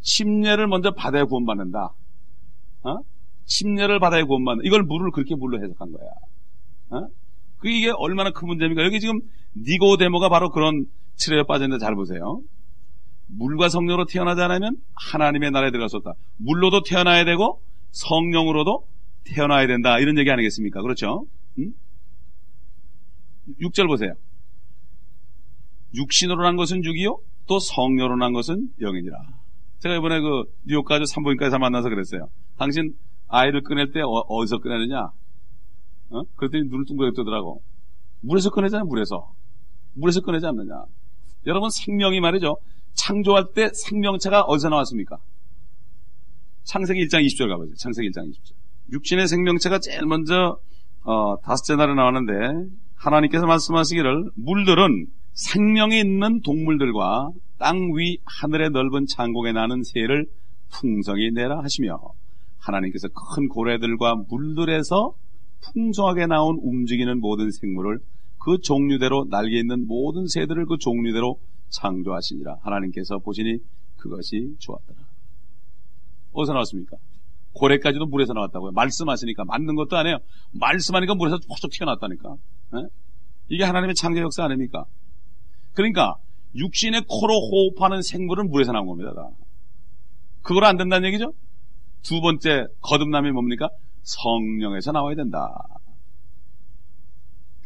침례를 0.00 0.66
먼저 0.66 0.90
받아야 0.90 1.24
구원받는다. 1.24 1.94
어? 2.82 2.96
침례를 3.44 4.00
받아야 4.00 4.24
구원받는다. 4.24 4.66
이걸 4.66 4.82
물을 4.82 5.10
그렇게 5.12 5.34
물로 5.36 5.62
해석한 5.62 5.92
거야. 5.92 7.00
어? 7.00 7.08
그 7.64 7.70
이게 7.70 7.90
얼마나 7.96 8.30
큰 8.30 8.46
문제입니까? 8.46 8.84
여기 8.84 9.00
지금 9.00 9.20
니고데모가 9.56 10.28
바로 10.28 10.50
그런 10.50 10.84
치료에 11.16 11.44
빠졌는데 11.48 11.82
잘 11.82 11.94
보세요. 11.94 12.42
물과 13.26 13.70
성령으로 13.70 14.04
태어나지 14.04 14.42
않으면 14.42 14.76
하나님의 15.10 15.50
나라에 15.50 15.70
없다. 15.74 16.12
물로도 16.36 16.82
태어나야 16.82 17.24
되고 17.24 17.62
성령으로도 17.90 18.86
태어나야 19.24 19.66
된다. 19.66 19.98
이런 19.98 20.18
얘기 20.18 20.30
아니겠습니까? 20.30 20.82
그렇죠? 20.82 21.24
응? 21.58 21.72
6절 23.62 23.86
보세요. 23.86 24.12
육신으로 25.94 26.42
난 26.42 26.56
것은 26.56 26.84
육이요, 26.84 27.18
또 27.46 27.58
성령으로 27.60 28.16
난 28.16 28.34
것은 28.34 28.68
영이니라. 28.78 29.16
제가 29.78 29.96
이번에 29.96 30.20
그 30.20 30.42
뉴욕 30.66 30.84
가서 30.84 31.06
산부인과에서 31.06 31.58
만나서 31.58 31.88
그랬어요. 31.88 32.28
당신 32.58 32.92
아이를 33.28 33.62
꺼낼 33.62 33.90
때 33.90 34.00
어, 34.02 34.44
디서 34.44 34.58
꺼내느냐? 34.58 35.12
어? 36.10 36.22
그랬더니 36.36 36.64
눈을 36.68 36.84
둥그렇게 36.86 37.14
뜨더라고. 37.16 37.62
물에서 38.20 38.50
꺼내잖아요, 38.50 38.86
물에서. 38.86 39.32
물에서 39.94 40.20
꺼내지 40.20 40.46
않느냐. 40.46 40.84
여러분, 41.46 41.70
생명이 41.70 42.20
말이죠. 42.20 42.56
창조할 42.94 43.46
때 43.54 43.68
생명체가 43.72 44.42
어디서 44.42 44.68
나왔습니까? 44.68 45.18
창세기 46.64 47.06
1장 47.06 47.24
20절 47.26 47.48
가보세요. 47.48 47.74
창세기 47.76 48.10
1장 48.10 48.30
20절. 48.30 48.54
육신의 48.92 49.28
생명체가 49.28 49.78
제일 49.80 50.06
먼저, 50.06 50.58
어, 51.02 51.36
다섯째 51.42 51.76
날에 51.76 51.94
나왔는데, 51.94 52.32
하나님께서 52.96 53.46
말씀하시기를, 53.46 54.30
물들은 54.36 55.06
생명이 55.34 55.98
있는 55.98 56.40
동물들과 56.42 57.30
땅 57.58 57.90
위 57.94 58.18
하늘의 58.24 58.70
넓은 58.70 59.06
창공에 59.08 59.52
나는 59.52 59.82
새를 59.82 60.26
풍성히 60.70 61.30
내라 61.32 61.62
하시며, 61.62 61.98
하나님께서 62.58 63.08
큰 63.08 63.48
고래들과 63.48 64.16
물들에서 64.28 65.12
풍성하게 65.72 66.26
나온 66.26 66.58
움직이는 66.62 67.20
모든 67.20 67.50
생물을 67.50 67.98
그 68.38 68.58
종류대로 68.58 69.26
날개 69.30 69.58
있는 69.58 69.86
모든 69.86 70.26
새들을 70.26 70.66
그 70.66 70.76
종류대로 70.78 71.38
창조하시니라. 71.70 72.58
하나님께서 72.62 73.18
보시니 73.18 73.58
그것이 73.96 74.54
좋았더라. 74.58 74.98
어디서 76.32 76.52
나왔습니까? 76.52 76.96
고래까지도 77.54 78.06
물에서 78.06 78.32
나왔다고요. 78.32 78.72
말씀하시니까 78.72 79.44
맞는 79.44 79.74
것도 79.76 79.96
아니에요. 79.96 80.18
말씀하니까 80.52 81.14
물에서 81.14 81.38
퍽쩍 81.48 81.70
튀어나왔다니까. 81.70 82.36
네? 82.72 82.80
이게 83.48 83.64
하나님의 83.64 83.94
창조 83.94 84.20
역사 84.20 84.44
아닙니까? 84.44 84.84
그러니까 85.72 86.16
육신의 86.56 87.02
코로 87.08 87.34
호흡하는 87.34 88.02
생물은 88.02 88.50
물에서 88.50 88.72
나온 88.72 88.86
겁니다. 88.86 89.12
다. 89.14 89.28
그걸 90.42 90.64
안 90.64 90.76
된다는 90.76 91.08
얘기죠? 91.08 91.32
두 92.02 92.20
번째 92.20 92.66
거듭남이 92.80 93.30
뭡니까? 93.30 93.68
성령에서 94.04 94.92
나와야 94.92 95.14
된다. 95.16 95.48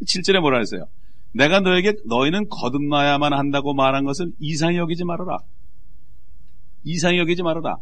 7절에 0.03 0.41
뭐라 0.41 0.59
했어요? 0.59 0.87
내가 1.33 1.61
너에게 1.61 1.95
너희는 2.07 2.49
거듭나야만 2.49 3.33
한다고 3.33 3.75
말한 3.75 4.05
것을 4.05 4.33
이상히 4.41 4.79
여기지 4.79 5.05
말아라. 5.05 5.39
이상히 6.85 7.19
여기지 7.19 7.43
말아라. 7.43 7.77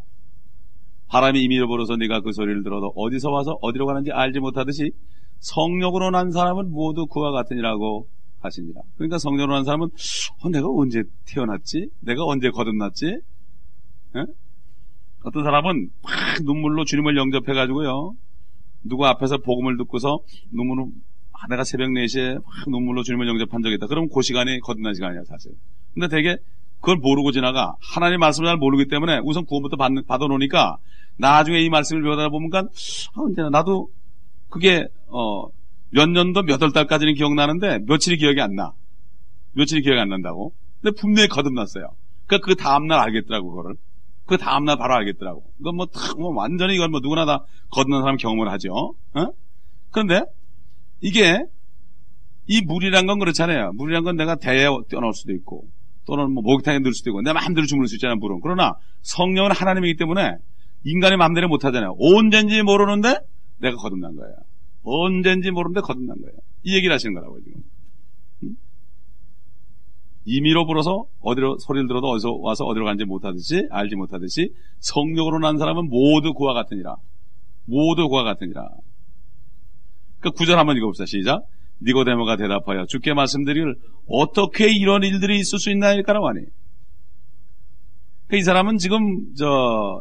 바람이 1.09 1.41
임의로 1.43 1.69
불어서 1.69 1.97
네가 1.97 2.21
그 2.23 2.33
소리를 2.33 2.65
들어도 2.65 2.93
어디서 2.97 3.31
와서 3.31 3.57
어디로 3.63 3.87
가는지 3.87 4.11
알지 4.11 4.41
못하듯이 4.41 4.91
성령으로 5.39 6.11
난 6.11 6.33
사람은 6.33 6.73
모두 6.73 7.07
그와 7.07 7.31
같으니라고 7.31 8.09
하시니라. 8.41 8.81
그러니까 8.97 9.19
성령으로 9.19 9.55
난 9.55 9.65
사람은 9.65 9.89
어, 10.43 10.49
내가 10.49 10.67
언제 10.69 11.03
태어났지? 11.27 11.91
내가 12.01 12.25
언제 12.25 12.51
거듭났지? 12.51 13.07
에? 13.07 14.25
어떤 15.25 15.45
사람은 15.45 15.91
막 16.03 16.13
눈물로 16.45 16.85
주님을 16.85 17.17
영접해가지고요. 17.17 18.15
누구 18.89 19.07
앞에서 19.07 19.39
복음을 19.39 19.77
듣고서 19.77 20.21
눈물로 20.53 20.91
아, 21.33 21.47
내가 21.49 21.65
새벽 21.65 21.89
4시에 21.91 22.35
막 22.35 22.45
눈물로 22.69 23.03
주님을 23.03 23.29
영접한 23.29 23.63
적이 23.63 23.75
있다. 23.77 23.87
그럼 23.89 24.09
그 24.13 24.23
시간이 24.23 24.61
거듭난 24.61 24.95
시간이야, 24.95 25.23
사실. 25.29 25.53
근데 25.95 26.09
되게 26.09 26.37
그걸 26.81 26.97
모르고 26.97 27.33
지나가. 27.33 27.75
하나님 27.81 28.21
말씀을 28.21 28.49
잘 28.49 28.57
모르기 28.57 28.89
때문에 28.89 29.21
우선 29.25 29.45
구원부터 29.45 29.77
받, 29.77 29.91
받아놓으니까 30.07 30.79
나중에 31.19 31.61
이 31.61 31.69
말씀을 31.69 32.03
배우다 32.03 32.29
보니까 32.31 32.61
아, 32.61 33.23
근데 33.23 33.49
나도 33.51 33.89
그게 34.49 34.87
어, 35.09 35.47
몇 35.91 36.09
년도 36.09 36.43
몇 36.43 36.63
월 36.63 36.73
달까지는 36.73 37.15
기억나는데 37.15 37.81
며칠이 37.87 38.17
기억이 38.19 38.41
안 38.41 38.55
나. 38.55 38.73
며칠이 39.53 39.83
기억이 39.83 39.99
안 40.01 40.09
난다고. 40.09 40.53
근데 40.81 40.95
분명히 40.99 41.29
거듭났어요. 41.29 41.89
그러니까 42.27 42.47
그 42.47 42.55
다음날 42.57 42.99
알겠더라고, 43.01 43.51
그거를. 43.51 43.77
그 44.27 44.37
다음날 44.37 44.77
바로 44.77 44.95
알겠더라고. 44.95 45.45
이건 45.61 45.77
뭐, 45.77 45.87
탁, 45.87 46.19
뭐, 46.19 46.35
완전히 46.35 46.75
이건 46.75 46.91
뭐 46.91 47.01
누구나 47.01 47.25
다 47.25 47.45
거듭난 47.71 48.03
사람 48.03 48.17
경험을 48.17 48.51
하죠. 48.53 48.95
어? 49.15 49.27
그런데 49.91 50.23
이게 51.01 51.39
이 52.47 52.61
물이란 52.63 53.07
건 53.07 53.19
그렇잖아요. 53.19 53.73
물이란 53.75 54.05
건 54.05 54.17
내가 54.17 54.37
대에 54.37 54.67
뛰어놓을 54.89 55.15
수도 55.15 55.33
있고 55.33 55.69
또는 56.07 56.33
뭐 56.33 56.43
목욕탕에 56.43 56.79
넣을 56.81 56.93
수도 56.93 57.11
있고 57.11 57.23
내 57.23 57.33
마음대로 57.33 57.67
주무를 57.67 57.89
수 57.89 57.97
있잖아요. 57.97 58.17
물은. 58.17 58.41
그러나 58.43 58.75
성령은 59.03 59.53
하나님이기 59.53 59.97
때문에 59.97 60.37
인간의 60.85 61.19
마음대로 61.19 61.49
못 61.49 61.65
하잖아요. 61.65 61.97
언젠지 61.99 62.63
모르는데 62.63 63.19
내가 63.59 63.77
거듭난 63.77 64.15
거예요. 64.15 64.35
언젠지 64.83 65.51
모르는데 65.51 65.81
거듭난 65.81 66.17
거예요. 66.21 66.37
이 66.63 66.77
얘기를 66.77 66.95
하시는 66.95 67.13
거라고요, 67.15 67.43
지금. 67.43 67.61
임의로 70.27 70.67
불어서 70.67 71.05
어디로 71.21 71.59
소리를 71.59 71.87
들어도 71.89 72.09
어디서 72.09 72.39
와서 72.41 72.65
어디로 72.65 72.85
간지 72.85 73.05
못하듯이 73.05 73.67
알지 73.71 73.95
못하듯이 73.97 74.51
성령으로 74.81 75.39
난 75.39 75.57
사람은 75.57 75.89
모두 75.89 76.35
그와 76.35 76.53
같으니라. 76.53 76.97
모두 77.65 78.09
그와 78.09 78.25
같으니라. 78.25 78.69
그 80.21 80.31
구절 80.31 80.59
한번 80.59 80.77
읽어봅시다. 80.77 81.07
시작. 81.07 81.45
니고데모가 81.83 82.37
대답하여 82.37 82.87
주께 82.87 83.15
말씀드리기를 83.15 83.77
어떻게 84.09 84.73
이런 84.73 85.03
일들이 85.03 85.39
있을 85.39 85.59
수 85.59 85.71
있나일까라고 85.71 86.29
하니. 86.29 86.41
그 88.29 88.37
이 88.37 88.43
사람은 88.43 88.79
지금 88.79 89.33
저 89.37 90.01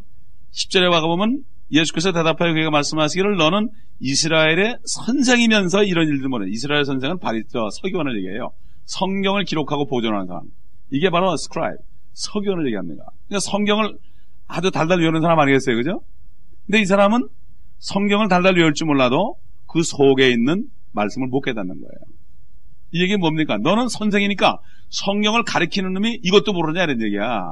10절에 0.52 0.90
와가 0.90 1.06
보면 1.08 1.44
예수께서 1.72 2.12
대답하여 2.12 2.54
그가 2.54 2.72
말씀하시기를 2.72 3.38
너는 3.38 3.70
이스라엘의 4.00 4.78
선생이면서 4.84 5.84
이런 5.84 6.08
일들 6.08 6.30
모르는 6.30 6.52
이스라엘 6.52 6.86
선생은 6.86 7.20
바리, 7.20 7.44
저, 7.50 7.70
서기관을 7.70 8.18
얘기해요. 8.18 8.52
성경을 8.86 9.44
기록하고 9.44 9.86
보존하는 9.88 10.28
사람. 10.28 10.44
이게 10.92 11.10
바로 11.10 11.36
scribe, 11.36 11.78
서기관을 12.14 12.66
얘기합니다. 12.68 13.04
그러니까 13.28 13.40
성경을 13.40 13.98
아주 14.48 14.72
달달 14.72 15.00
외우는 15.00 15.22
사람 15.22 15.40
아니겠어요, 15.40 15.76
그죠? 15.76 16.02
근데 16.66 16.82
이 16.82 16.86
사람은 16.86 17.28
성경을 17.80 18.28
달달 18.28 18.56
외울지 18.56 18.88
몰라도 18.88 19.36
그 19.68 19.84
속에 19.84 20.30
있는 20.30 20.68
말씀을 20.94 21.28
못 21.28 21.42
깨닫는 21.42 21.76
거예요. 21.76 22.16
이 22.92 23.02
얘기 23.02 23.18
뭡니까? 23.18 23.58
너는 23.58 23.90
선생이니까 23.90 24.60
성경을 24.90 25.44
가리키는 25.44 25.94
놈이 25.94 26.20
이것도 26.24 26.54
모르냐 26.54 26.84
이런 26.84 27.02
얘기야. 27.02 27.52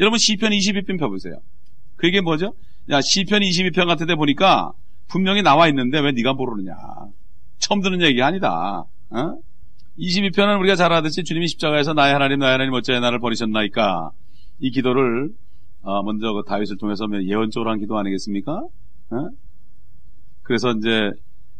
여러분 0.00 0.18
시편 0.18 0.50
22편 0.50 0.98
펴보세요. 0.98 1.34
그게 1.96 2.20
뭐죠? 2.20 2.54
야 2.90 3.00
시편 3.00 3.40
22편 3.40 3.86
같은 3.86 4.06
데 4.06 4.14
보니까 4.14 4.72
분명히 5.08 5.42
나와 5.42 5.68
있는데 5.68 6.00
왜 6.00 6.12
네가 6.12 6.34
모르느냐. 6.34 6.74
처음 7.58 7.80
듣는 7.80 8.02
얘기가 8.02 8.26
아니다. 8.26 8.84
어? 9.10 9.38
22편은 9.98 10.58
우리가 10.60 10.74
잘 10.74 10.92
알듯이 10.92 11.22
주님이 11.22 11.48
십자가에서 11.48 11.92
나의 11.92 12.14
하나님 12.14 12.38
나의 12.38 12.52
하나님 12.52 12.72
어찌하여 12.72 13.00
나를 13.00 13.20
버리셨나이까 13.20 14.10
이 14.60 14.70
기도를 14.70 15.30
어, 15.82 16.02
먼저 16.02 16.32
그 16.32 16.42
다윗을 16.46 16.76
통해서 16.78 17.04
예언적으로 17.24 17.70
한 17.70 17.78
기도 17.78 17.98
아니겠습니까? 17.98 18.52
어? 18.52 19.28
그래서 20.42 20.72
이제 20.72 21.10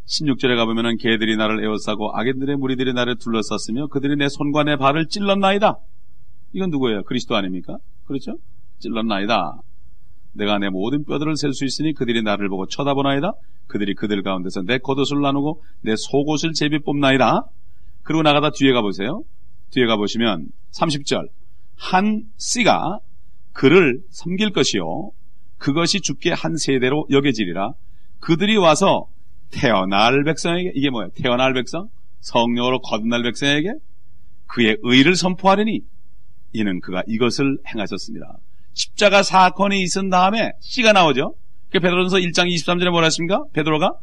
16절에 0.05 0.55
가보면은 0.55 0.97
개들이 0.97 1.37
나를 1.37 1.63
에워싸고 1.63 2.17
악인들의 2.17 2.57
무리들이 2.57 2.93
나를 2.93 3.17
둘러쌌으며 3.17 3.87
그들이 3.87 4.15
내 4.15 4.27
손과 4.29 4.63
내 4.63 4.77
발을 4.77 5.07
찔렀나이다. 5.07 5.75
이건 6.53 6.69
누구예요? 6.71 7.03
그리스도 7.03 7.35
아닙니까? 7.35 7.77
그렇죠? 8.05 8.37
찔렀나이다. 8.79 9.59
내가 10.33 10.57
내 10.57 10.69
모든 10.69 11.05
뼈들을 11.05 11.35
셀 11.37 11.53
수 11.53 11.65
있으니 11.65 11.93
그들이 11.93 12.23
나를 12.23 12.49
보고 12.49 12.65
쳐다보나이다. 12.65 13.33
그들이 13.67 13.93
그들 13.93 14.23
가운데서 14.23 14.63
내 14.63 14.77
겉옷을 14.79 15.21
나누고 15.21 15.61
내 15.81 15.95
속옷을 15.95 16.53
제비 16.53 16.79
뽑나이다. 16.79 17.43
그리고 18.03 18.21
나가다 18.21 18.51
뒤에 18.51 18.73
가보세요. 18.73 19.23
뒤에 19.71 19.85
가보시면 19.85 20.47
30절 20.71 21.27
한 21.75 22.23
씨가 22.37 22.99
그를 23.53 24.01
섬길 24.09 24.51
것이요 24.51 25.11
그것이 25.57 26.01
죽게 26.01 26.31
한 26.31 26.57
세대로 26.57 27.05
여겨지리라 27.09 27.71
그들이 28.19 28.57
와서 28.57 29.07
태어날 29.51 30.23
백성에게 30.23 30.71
이게 30.75 30.89
뭐예요? 30.89 31.09
태어날 31.15 31.53
백성? 31.53 31.87
성령으로 32.21 32.79
거듭날 32.81 33.23
백성에게 33.23 33.73
그의 34.47 34.77
의를 34.81 35.15
선포하려니 35.15 35.81
이는 36.53 36.79
그가 36.81 37.03
이것을 37.07 37.57
행하셨습니다. 37.67 38.37
십자가 38.73 39.23
사건이 39.23 39.81
있은 39.81 40.09
다음에 40.09 40.51
씨가 40.61 40.93
나오죠. 40.93 41.35
그 41.71 41.79
베드로전서 41.79 42.17
1장 42.17 42.53
23절에 42.53 42.91
뭐라 42.91 43.05
했습니까? 43.05 43.43
베드로가 43.53 43.93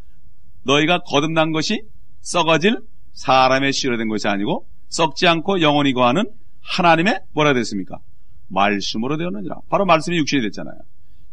너희가 0.65 1.01
거듭난 1.07 1.53
것이 1.53 1.83
썩어질 2.21 2.79
사람의 3.13 3.73
씨로 3.73 3.97
된 3.97 4.09
것이 4.09 4.29
아니고 4.29 4.67
썩지 4.89 5.27
않고 5.27 5.61
영원히 5.61 5.93
거하는 5.93 6.25
하나님의 6.63 7.21
뭐라 7.35 7.55
됐습니까? 7.55 7.99
말씀으로 8.49 9.17
되었느니라. 9.17 9.57
바로 9.69 9.87
말씀이 9.87 10.17
육신이 10.19 10.43
됐잖아요. 10.43 10.75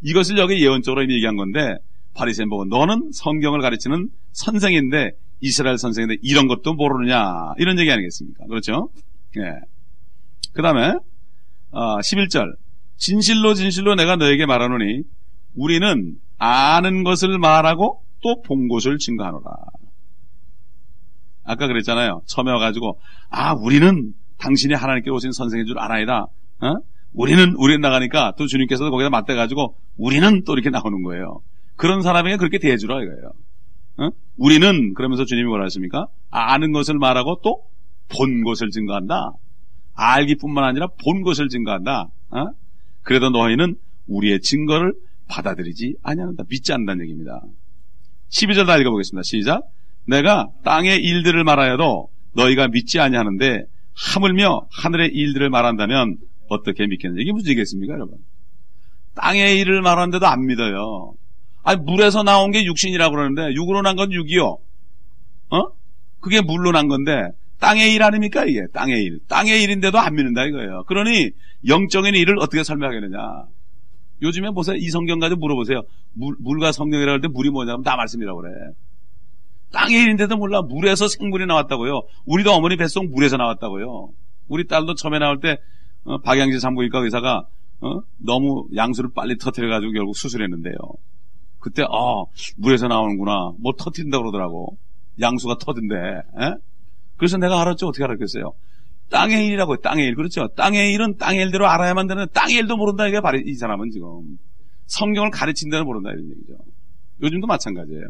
이것을 0.03 0.37
여기 0.37 0.63
예언적으로 0.63 1.03
이미 1.03 1.15
얘기한 1.15 1.35
건데 1.35 1.75
바리새인 2.13 2.49
보고 2.49 2.65
너는 2.65 3.11
성경을 3.13 3.61
가르치는 3.61 4.09
선생인데 4.31 5.11
이스라엘 5.41 5.77
선생인데 5.77 6.17
이런 6.21 6.47
것도 6.47 6.73
모르느냐 6.73 7.53
이런 7.57 7.79
얘기 7.79 7.91
아니겠습니까? 7.91 8.45
그렇죠? 8.47 8.89
예. 9.37 9.41
그 10.53 10.61
다음에 10.61 10.93
어, 11.71 11.97
11절 11.97 12.55
진실로 12.97 13.53
진실로 13.53 13.95
내가 13.95 14.15
너에게 14.15 14.45
말하노니 14.45 15.03
우리는 15.55 16.15
아는 16.37 17.03
것을 17.03 17.37
말하고 17.39 18.03
또 18.21 18.41
본 18.41 18.67
것을 18.67 18.97
증거하노라. 18.97 19.43
아까 21.47 21.67
그랬잖아요. 21.67 22.21
처음에 22.27 22.51
와가지고 22.51 22.99
아 23.29 23.53
우리는 23.53 24.13
당신이 24.37 24.73
하나님께 24.73 25.09
오신 25.09 25.31
선생인 25.31 25.65
줄 25.65 25.79
알아이다. 25.79 26.25
어? 26.61 26.73
우리는 27.13 27.53
우리는 27.57 27.81
나가니까 27.81 28.33
또 28.37 28.45
주님께서도 28.45 28.91
거기다 28.91 29.09
맞대가지고 29.09 29.75
우리는 29.97 30.43
또 30.45 30.53
이렇게 30.53 30.69
나오는 30.69 31.01
거예요. 31.03 31.39
그런 31.75 32.01
사람에게 32.01 32.37
그렇게 32.37 32.59
대해주라 32.59 33.01
이거예요. 33.01 33.31
어? 33.99 34.09
우리는 34.37 34.93
그러면서 34.93 35.25
주님이 35.25 35.47
뭐라 35.47 35.63
했습니까? 35.63 36.05
아는 36.29 36.71
것을 36.71 36.99
말하고 36.99 37.39
또 37.43 37.67
본 38.09 38.43
것을 38.43 38.69
증거한다. 38.69 39.31
알기뿐만 39.93 40.63
아니라 40.63 40.87
본 41.03 41.21
것을 41.23 41.49
증거한다. 41.49 42.07
어? 42.29 42.45
그래도 43.01 43.29
너희는 43.29 43.75
우리의 44.07 44.41
증거를 44.41 44.93
받아들이지 45.27 45.95
아니한다. 46.03 46.43
믿지 46.49 46.71
않는다는 46.73 47.03
얘기입니다. 47.03 47.41
12절 48.29 48.65
다 48.65 48.77
읽어보겠습니다. 48.77 49.23
시작. 49.23 49.63
내가 50.07 50.47
땅의 50.63 51.03
일들을 51.03 51.43
말하여도 51.43 52.09
너희가 52.33 52.67
믿지 52.69 52.99
아니하는데 52.99 53.63
하물며 53.95 54.67
하늘의 54.71 55.09
일들을 55.13 55.49
말한다면 55.49 56.17
어떻게 56.49 56.87
믿겠느냐. 56.87 57.21
이게 57.21 57.31
무슨 57.31 57.49
얘기겠습니까, 57.49 57.93
여러분? 57.93 58.17
땅의 59.15 59.59
일을 59.59 59.81
말하는데도 59.81 60.25
안 60.25 60.45
믿어요. 60.45 61.13
아니, 61.63 61.81
물에서 61.81 62.23
나온 62.23 62.51
게 62.51 62.63
육신이라고 62.63 63.13
그러는데, 63.15 63.53
육으로 63.53 63.81
난 63.81 63.95
건 63.97 64.11
육이요. 64.13 64.57
어? 65.49 65.61
그게 66.19 66.39
물로 66.41 66.71
난 66.71 66.87
건데, 66.87 67.29
땅의 67.59 67.93
일 67.93 68.03
아닙니까, 68.03 68.45
이게? 68.45 68.61
땅의 68.71 69.03
일. 69.03 69.19
땅의 69.27 69.63
일인데도 69.63 69.97
안 69.99 70.13
믿는다, 70.15 70.45
이거예요. 70.45 70.83
그러니, 70.85 71.31
영적인 71.67 72.13
일을 72.13 72.37
어떻게 72.39 72.63
설명하겠느냐. 72.63 73.17
요즘에 74.21 74.51
보세요. 74.51 74.75
이 74.77 74.89
성경 74.89 75.19
가지고 75.19 75.39
물어보세요. 75.41 75.81
물, 76.13 76.35
물과 76.39 76.71
성경이라고 76.71 77.11
할 77.13 77.21
때 77.21 77.27
물이 77.27 77.49
뭐냐면 77.49 77.81
다 77.83 77.95
말씀이라고 77.97 78.41
그래. 78.41 78.51
땅의 79.71 80.01
일인데도 80.01 80.37
몰라. 80.37 80.61
물에서 80.61 81.07
생물이 81.07 81.45
나왔다고요. 81.45 82.01
우리도 82.25 82.51
어머니 82.51 82.77
뱃속 82.77 83.09
물에서 83.09 83.37
나왔다고요. 83.37 84.09
우리 84.47 84.65
딸도 84.67 84.95
처음에 84.95 85.19
나올 85.19 85.39
때, 85.39 85.57
어, 86.05 86.19
박양진 86.19 86.59
산부인과 86.59 86.99
의사가, 86.99 87.43
어? 87.81 87.99
너무 88.17 88.67
양수를 88.75 89.09
빨리 89.13 89.37
터트려가지고 89.37 89.91
결국 89.91 90.17
수술했는데요. 90.17 90.75
그때, 91.59 91.83
아, 91.83 92.23
물에서 92.57 92.87
나오는구나. 92.87 93.51
뭐 93.59 93.73
터트린다 93.77 94.17
그러더라고. 94.19 94.77
양수가 95.19 95.57
터진대. 95.59 95.95
에? 95.95 96.53
그래서 97.17 97.37
내가 97.37 97.61
알았죠. 97.61 97.87
어떻게 97.87 98.03
알았겠어요? 98.03 98.53
땅의 99.09 99.47
일이라고 99.47 99.77
땅의 99.77 100.05
일. 100.05 100.15
그렇죠. 100.15 100.47
땅의 100.55 100.93
일은 100.93 101.17
땅의 101.17 101.41
일대로 101.41 101.67
알아야만 101.67 102.07
되는 102.07 102.27
땅의 102.33 102.55
일도 102.55 102.77
모른다. 102.77 103.07
이게 103.07 103.21
바로 103.21 103.39
이 103.39 103.53
사람은 103.55 103.89
지금. 103.91 104.37
성경을 104.85 105.31
가르친다는 105.31 105.85
모른다. 105.85 106.11
이런 106.11 106.29
얘기죠. 106.29 106.53
요즘도 107.21 107.47
마찬가지예요. 107.47 108.03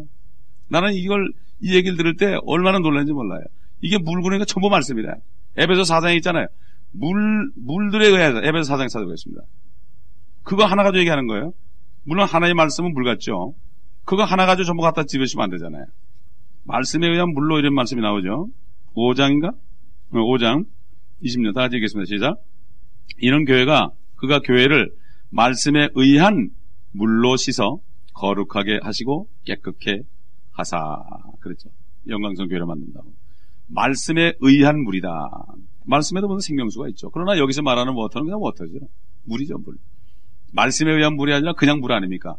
나는 0.69 0.93
이걸, 0.93 1.31
이 1.59 1.75
얘기를 1.75 1.97
들을 1.97 2.15
때 2.15 2.37
얼마나 2.45 2.79
놀랐는지 2.79 3.13
몰라요. 3.13 3.41
이게 3.81 3.97
물구니까 3.97 4.45
전부 4.45 4.69
말씀이래. 4.69 5.09
에베소 5.57 5.83
사장에 5.83 6.15
있잖아요. 6.15 6.47
물, 6.91 7.51
물들에 7.55 8.07
의해서 8.07 8.39
에베소 8.43 8.63
사장에 8.63 8.87
찾아보겠습니다. 8.87 9.41
그거 10.43 10.65
하나 10.65 10.83
가지고 10.83 10.99
얘기하는 10.99 11.27
거예요. 11.27 11.53
물론 12.03 12.27
하나의 12.27 12.53
말씀은 12.53 12.93
물 12.93 13.03
같죠. 13.03 13.53
그거 14.05 14.23
하나 14.23 14.45
가지고 14.45 14.65
전부 14.65 14.81
갖다 14.81 15.03
집으시면 15.03 15.43
안 15.43 15.49
되잖아요. 15.49 15.85
말씀에 16.63 17.07
의한 17.07 17.33
물로 17.33 17.59
이런 17.59 17.73
말씀이 17.73 18.01
나오죠. 18.01 18.47
5장인가? 18.95 19.53
5장 20.11 20.65
20년 21.23 21.53
다 21.53 21.61
같이 21.61 21.77
읽겠습니다. 21.77 22.05
시작. 22.05 22.37
이런 23.17 23.45
교회가 23.45 23.89
그가 24.15 24.39
교회를 24.39 24.89
말씀에 25.29 25.89
의한 25.95 26.49
물로 26.91 27.35
씻어 27.35 27.79
거룩하게 28.13 28.79
하시고 28.81 29.27
깨끗게 29.45 30.01
하사. 30.57 31.03
그렇죠. 31.39 31.69
영광성 32.07 32.47
교회를 32.47 32.65
만든다고. 32.65 33.13
말씀에 33.67 34.33
의한 34.39 34.83
물이다. 34.83 35.09
말씀에도 35.85 36.27
무슨 36.27 36.45
생명수가 36.45 36.89
있죠. 36.89 37.09
그러나 37.11 37.37
여기서 37.37 37.61
말하는 37.61 37.93
워터는 37.93 38.25
그냥 38.25 38.41
워터죠. 38.41 38.79
물이죠, 39.25 39.57
물. 39.59 39.75
말씀에 40.53 40.91
의한 40.91 41.15
물이 41.15 41.33
아니라 41.33 41.53
그냥 41.53 41.79
물 41.79 41.91
아닙니까? 41.91 42.35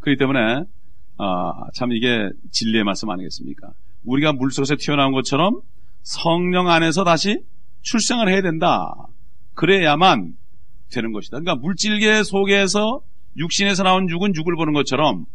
그렇기 0.00 0.18
때문에 0.18 0.64
아, 1.18 1.52
참 1.74 1.92
이게 1.92 2.30
진리의 2.50 2.84
말씀 2.84 3.10
아니겠습니까? 3.10 3.70
우리가 4.04 4.32
물 4.32 4.50
속에서 4.50 4.76
튀어나온 4.78 5.12
것처럼 5.12 5.60
성령 6.02 6.68
안에서 6.68 7.04
다시 7.04 7.40
출생을 7.82 8.28
해야 8.28 8.42
된다. 8.42 8.94
그래야만 9.54 10.34
되는 10.92 11.12
것이다. 11.12 11.40
그러니까 11.40 11.56
물질계 11.56 12.22
속에서 12.22 13.00
육신에서 13.36 13.82
나온 13.82 14.08
육은 14.08 14.34
육을 14.34 14.54
보는 14.56 14.72
것처럼 14.72 15.26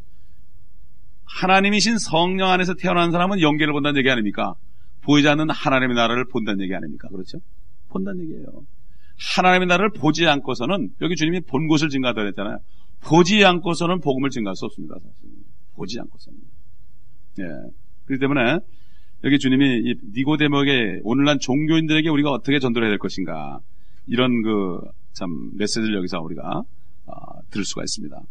하나님이신 1.39 1.97
성령 1.97 2.49
안에서 2.49 2.73
태어난 2.75 3.11
사람은 3.11 3.41
영계를 3.41 3.73
본다는 3.73 3.99
얘기 3.99 4.09
아닙니까? 4.09 4.53
보이지 5.01 5.27
않는 5.29 5.49
하나님의 5.49 5.95
나라를 5.95 6.25
본다는 6.31 6.61
얘기 6.61 6.73
아닙니까? 6.75 7.07
그렇죠? 7.09 7.39
본다는 7.89 8.21
얘기예요. 8.23 8.45
하나님의 9.35 9.67
나라를 9.67 9.91
보지 9.91 10.27
않고서는 10.27 10.89
여기 11.01 11.15
주님이 11.15 11.41
본 11.41 11.67
곳을 11.67 11.89
증가하다 11.89 12.21
그랬잖아요. 12.21 12.57
보지 13.01 13.43
않고서는 13.43 13.99
복음을 14.01 14.29
증가할 14.29 14.55
수 14.55 14.65
없습니다. 14.65 14.95
사실. 14.99 15.29
보지 15.75 15.99
않고서는. 15.99 16.39
예. 17.39 17.43
그렇기 18.05 18.19
때문에 18.19 18.59
여기 19.23 19.39
주님이 19.39 19.65
이 19.85 19.95
니고데모에게 20.15 21.01
오늘날 21.03 21.37
종교인들에게 21.39 22.09
우리가 22.09 22.31
어떻게 22.31 22.59
전도를 22.59 22.87
해야 22.87 22.91
될 22.91 22.99
것인가 22.99 23.59
이런 24.07 24.41
그 24.41 24.81
참 25.13 25.51
메시지를 25.57 25.95
여기서 25.97 26.19
우리가 26.21 26.61
어, 27.05 27.13
들을 27.49 27.65
수가 27.65 27.83
있습니다. 27.83 28.21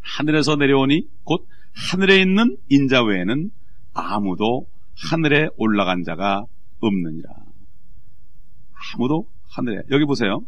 하늘에서 0.00 0.56
내려오니 0.56 1.06
곧 1.24 1.46
하늘에 1.74 2.20
있는 2.20 2.56
인자 2.68 3.02
외에는 3.02 3.50
아무도 3.94 4.66
하늘에 5.10 5.48
올라간 5.56 6.04
자가 6.04 6.44
없느니라. 6.80 7.28
아무도 8.94 9.26
하늘에 9.50 9.82
여기 9.90 10.04
보세요. 10.04 10.40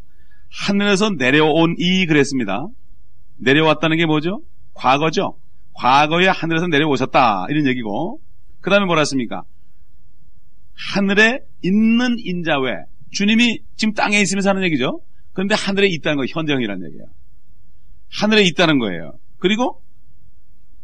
하늘에서 0.50 1.10
내려온 1.10 1.74
이 1.78 2.06
그랬습니다. 2.06 2.66
내려왔다는 3.38 3.96
게 3.96 4.06
뭐죠? 4.06 4.42
과거죠. 4.74 5.36
과거에 5.74 6.26
하늘에서 6.26 6.66
내려오셨다 6.66 7.46
이런 7.48 7.66
얘기고 7.66 8.20
그 8.60 8.70
다음에 8.70 8.84
뭐라 8.86 9.00
했습니까? 9.00 9.42
하늘에 10.94 11.40
있는 11.62 12.16
인자 12.18 12.58
외 12.60 12.72
주님이 13.10 13.60
지금 13.76 13.94
땅에 13.94 14.20
있으면서 14.20 14.50
하는 14.50 14.62
얘기죠. 14.64 15.00
그런데 15.32 15.54
하늘에 15.54 15.86
있다는 15.88 16.18
거 16.18 16.24
현장이라는 16.28 16.86
얘기예요. 16.86 17.06
하늘에 18.10 18.42
있다는 18.44 18.78
거예요. 18.78 19.12
그리고 19.38 19.81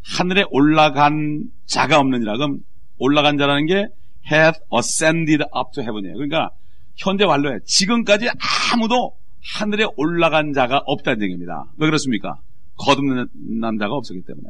하늘에 0.03 0.45
올라간 0.51 1.45
자가 1.67 1.99
없느니라. 1.99 2.37
그럼 2.37 2.59
올라간 2.99 3.39
자라는 3.39 3.67
게 3.67 3.87
hath 4.31 4.61
ascended 4.75 5.45
up 5.57 5.71
to 5.75 5.83
heaven이에요. 5.83 6.15
그러니까 6.15 6.51
현재 6.97 7.25
완료예요. 7.25 7.61
지금까지 7.65 8.29
아무도 8.73 9.13
하늘에 9.55 9.87
올라간 9.97 10.53
자가 10.53 10.83
없다는 10.85 11.23
얘기입니다. 11.23 11.65
왜 11.79 11.87
그렇습니까? 11.87 12.35
거듭난 12.77 13.79
자가 13.79 13.95
없었기 13.95 14.23
때문에. 14.27 14.49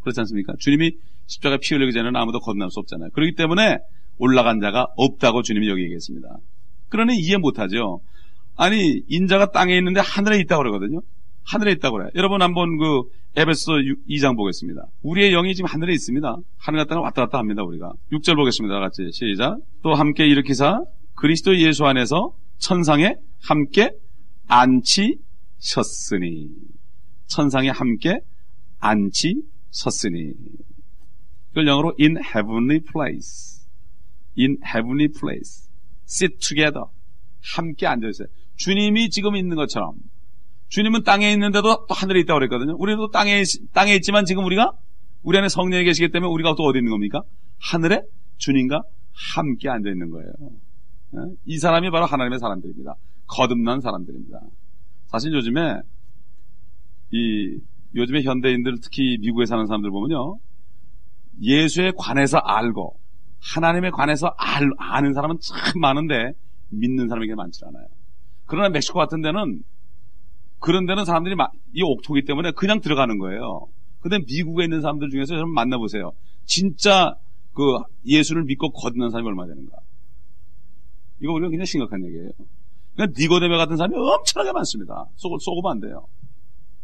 그렇지 0.00 0.20
않습니까? 0.20 0.54
주님이 0.58 0.92
십자가 1.26 1.58
피 1.60 1.74
흘리기 1.74 1.92
전에는 1.92 2.14
아무도 2.16 2.40
거듭날 2.40 2.70
수 2.70 2.78
없잖아요. 2.80 3.10
그렇기 3.12 3.34
때문에 3.34 3.78
올라간 4.18 4.60
자가 4.60 4.86
없다고 4.96 5.42
주님이 5.42 5.68
여기 5.68 5.82
얘기했습니다. 5.84 6.28
그러니 6.88 7.18
이해 7.18 7.36
못하죠. 7.36 8.00
아니 8.56 9.02
인자가 9.08 9.50
땅에 9.50 9.76
있는데 9.76 10.00
하늘에 10.00 10.38
있다고 10.40 10.62
그러거든요. 10.62 11.00
하늘에 11.46 11.72
있다고 11.72 11.96
그래요. 11.96 12.10
여러분 12.14 12.42
한번 12.42 12.78
그 12.78 13.02
에베소 13.36 13.72
2장 14.08 14.36
보겠습니다. 14.36 14.86
우리의 15.02 15.32
영이 15.32 15.54
지금 15.54 15.68
하늘에 15.68 15.92
있습니다. 15.92 16.36
하늘 16.56 16.78
갔다가 16.78 17.00
왔다 17.00 17.22
갔다 17.22 17.38
합니다, 17.38 17.62
우리가. 17.62 17.92
6절 18.12 18.36
보겠습니다. 18.36 18.78
같이 18.80 19.10
시작. 19.12 19.58
또 19.82 19.94
함께 19.94 20.26
일으키사 20.26 20.80
그리스도 21.14 21.56
예수 21.58 21.84
안에서 21.84 22.32
천상에 22.58 23.16
함께 23.42 23.90
앉히셨으니 24.48 26.48
천상에 27.26 27.70
함께 27.70 28.20
앉히셨으니 28.80 30.32
이걸 31.52 31.66
영어로 31.66 31.94
in 32.00 32.18
heavenly 32.18 32.80
place 32.80 33.64
in 34.38 34.56
heavenly 34.64 35.08
place 35.08 35.68
sit 36.06 36.36
together 36.38 36.84
함께 37.56 37.86
앉아있어요. 37.86 38.28
주님이 38.56 39.10
지금 39.10 39.36
있는 39.36 39.56
것처럼 39.56 39.94
주님은 40.68 41.02
땅에 41.04 41.30
있는데도 41.32 41.86
또 41.86 41.94
하늘에 41.94 42.20
있다고 42.20 42.38
그랬거든요. 42.40 42.74
우리도 42.78 43.10
땅에 43.10 43.42
땅에 43.72 43.94
있지만 43.94 44.24
지금 44.24 44.44
우리가 44.44 44.72
우리 45.22 45.38
안에 45.38 45.48
성령이 45.48 45.84
계시기 45.84 46.10
때문에 46.10 46.30
우리가 46.30 46.54
또 46.56 46.64
어디 46.64 46.78
있는 46.78 46.90
겁니까? 46.90 47.22
하늘에 47.60 48.02
주님과 48.38 48.82
함께 49.36 49.68
앉아 49.68 49.88
있는 49.88 50.10
거예요. 50.10 50.28
예? 51.14 51.34
이 51.46 51.58
사람이 51.58 51.90
바로 51.90 52.06
하나님의 52.06 52.38
사람들입니다. 52.38 52.94
거듭난 53.26 53.80
사람들입니다. 53.80 54.40
사실 55.06 55.32
요즘에 55.32 55.80
이 57.12 57.58
요즘에 57.94 58.22
현대인들 58.22 58.78
특히 58.82 59.16
미국에 59.20 59.46
사는 59.46 59.64
사람들 59.66 59.90
보면요. 59.90 60.38
예수에 61.42 61.92
관해서 61.96 62.38
알고 62.38 62.98
하나님에 63.40 63.90
관해서 63.90 64.34
알, 64.36 64.68
아는 64.78 65.12
사람은 65.12 65.38
참 65.40 65.80
많은데 65.80 66.32
믿는 66.70 67.08
사람에게 67.08 67.34
많지 67.34 67.60
않아요. 67.66 67.86
그러나 68.46 68.68
멕시코 68.68 68.98
같은 68.98 69.20
데는 69.20 69.62
그런 70.64 70.86
데는 70.86 71.04
사람들이 71.04 71.36
이 71.74 71.82
옥토기 71.82 72.24
때문에 72.24 72.52
그냥 72.52 72.80
들어가는 72.80 73.18
거예요. 73.18 73.66
근데 74.00 74.18
미국에 74.26 74.64
있는 74.64 74.80
사람들 74.80 75.10
중에서 75.10 75.36
좀 75.36 75.52
만나보세요. 75.52 76.12
진짜 76.46 77.16
그 77.52 77.80
예수를 78.06 78.44
믿고 78.44 78.70
거듭난 78.70 79.10
사람이 79.10 79.28
얼마 79.28 79.44
되는가. 79.44 79.76
이거 81.20 81.34
우리가 81.34 81.50
굉장히 81.50 81.66
심각한 81.66 82.02
얘기예요. 82.06 82.30
그러니까 82.94 83.20
니고데메 83.20 83.58
같은 83.58 83.76
사람이 83.76 83.94
엄청나게 83.94 84.52
많습니다. 84.52 85.04
쏘고, 85.16 85.38
쏘고면 85.38 85.70
안 85.70 85.80
돼요. 85.80 86.06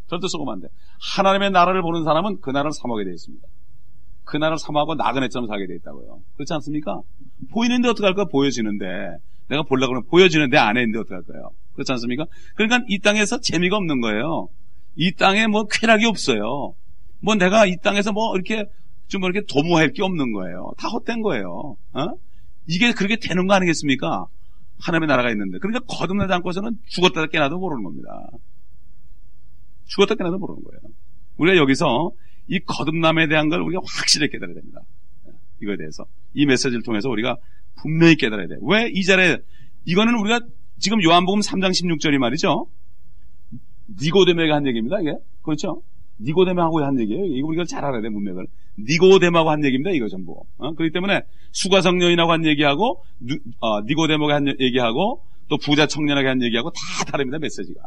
절대 0.08 0.28
쏘고면 0.28 0.52
안 0.52 0.60
돼. 0.60 0.68
하나님의 1.16 1.50
나라를 1.50 1.80
보는 1.80 2.04
사람은 2.04 2.42
그 2.42 2.50
나라를 2.50 2.72
사모하게 2.72 3.04
되어 3.04 3.14
있습니다. 3.14 3.48
그 4.24 4.36
나라를 4.36 4.58
사모하고 4.58 4.94
나그네처럼 4.96 5.48
살게 5.48 5.66
되어 5.66 5.76
있다고요. 5.76 6.20
그렇지 6.34 6.52
않습니까? 6.52 7.00
보이는데 7.50 7.88
어떡할까? 7.88 8.26
보여지는데. 8.26 9.16
내가 9.48 9.62
보려고 9.62 9.94
하면 9.94 10.04
보여지는데 10.10 10.58
안에 10.58 10.82
있는데 10.82 10.98
어떡할까요? 10.98 11.50
그렇지 11.80 11.92
않습니까? 11.92 12.26
그러니까 12.54 12.84
이 12.88 12.98
땅에서 12.98 13.40
재미가 13.40 13.76
없는 13.76 14.00
거예요. 14.00 14.48
이 14.96 15.12
땅에 15.12 15.46
뭐 15.46 15.66
쾌락이 15.66 16.04
없어요. 16.04 16.74
뭐 17.20 17.34
내가 17.34 17.66
이 17.66 17.76
땅에서 17.82 18.12
뭐 18.12 18.34
이렇게 18.34 18.66
좀 19.08 19.24
이렇게 19.24 19.42
도모할 19.48 19.92
게 19.92 20.02
없는 20.02 20.32
거예요. 20.32 20.72
다 20.78 20.88
헛된 20.88 21.22
거예요. 21.22 21.76
어? 21.92 22.06
이게 22.66 22.92
그렇게 22.92 23.16
되는 23.16 23.46
거 23.46 23.54
아니겠습니까? 23.54 24.26
하나님의 24.80 25.08
나라가 25.08 25.30
있는데. 25.30 25.58
그러니까 25.58 25.84
거듭나지 25.88 26.32
않고서는 26.34 26.76
죽었다 26.86 27.26
깨나도 27.26 27.58
모르는 27.58 27.82
겁니다. 27.82 28.08
죽었다 29.86 30.14
깨나도 30.14 30.38
모르는 30.38 30.62
거예요. 30.62 30.80
우리가 31.38 31.56
여기서 31.56 32.10
이 32.48 32.60
거듭남에 32.60 33.28
대한 33.28 33.48
걸 33.48 33.62
우리가 33.62 33.80
확실히 33.84 34.28
깨달아야 34.30 34.54
됩니다. 34.54 34.80
이거에 35.62 35.76
대해서. 35.76 36.04
이 36.34 36.46
메시지를 36.46 36.82
통해서 36.82 37.08
우리가 37.08 37.36
분명히 37.82 38.16
깨달아야 38.16 38.46
돼요. 38.46 38.58
왜이 38.62 39.02
자리에, 39.02 39.38
이거는 39.84 40.14
우리가 40.14 40.40
지금 40.80 41.02
요한복음 41.04 41.40
3장 41.40 41.70
16절이 41.70 42.16
말이죠. 42.16 42.66
니고데메가 44.02 44.56
한 44.56 44.66
얘기입니다, 44.66 44.98
이게. 45.00 45.12
그렇죠? 45.42 45.82
니고데메하고 46.20 46.82
한 46.82 46.98
얘기예요. 46.98 47.26
이거 47.26 47.48
우리가 47.48 47.64
잘 47.64 47.84
알아야 47.84 48.00
돼, 48.00 48.08
문맥을. 48.08 48.46
니고데마고 48.78 49.50
한 49.50 49.62
얘기입니다, 49.62 49.90
이거 49.90 50.08
전부. 50.08 50.42
어? 50.56 50.72
그렇기 50.72 50.92
때문에 50.92 51.20
수가성녀인하고 51.52 52.32
한 52.32 52.46
얘기하고, 52.46 53.02
어, 53.60 53.80
니고데모가 53.82 54.34
한 54.34 54.48
얘기하고, 54.58 55.22
또 55.48 55.58
부자 55.58 55.86
청년에게 55.86 56.28
한 56.28 56.42
얘기하고 56.42 56.70
다 56.70 57.10
다릅니다, 57.10 57.38
메시지가. 57.38 57.80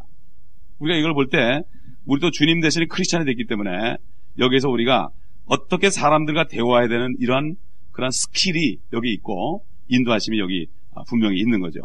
우리가 0.79 0.99
이걸 0.99 1.15
볼 1.15 1.29
때, 1.29 1.63
우리도 2.05 2.29
주님 2.29 2.59
대신에 2.61 2.85
크리스찬이 2.85 3.25
됐기 3.25 3.47
때문에, 3.47 3.97
여기서 4.37 4.69
우리가 4.69 5.09
어떻게 5.45 5.89
사람들과 5.89 6.45
대화해야 6.47 6.87
되는 6.87 7.15
이러한 7.19 7.55
그런 7.91 8.11
스킬이 8.11 8.77
여기 8.93 9.11
있고, 9.13 9.65
인도하심이 9.87 10.37
여기 10.39 10.67
아, 10.95 11.01
분명히 11.07 11.39
있는 11.39 11.59
거죠. 11.59 11.81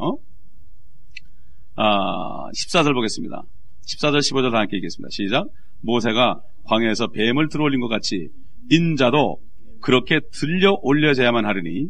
아, 1.81 2.51
14절 2.51 2.93
보겠습니다. 2.93 3.41
14절, 3.87 4.19
15절 4.19 4.51
다 4.51 4.59
함께 4.59 4.79
읽겠습니다. 4.79 5.09
시작. 5.13 5.47
모세가 5.81 6.41
광야에서 6.65 7.07
뱀을 7.09 7.49
들어올린 7.49 7.81
것 7.81 7.87
같이 7.87 8.31
인자도 8.69 9.39
그렇게 9.81 10.19
들려 10.33 10.77
올려져야만 10.83 11.47
하리니 11.47 11.87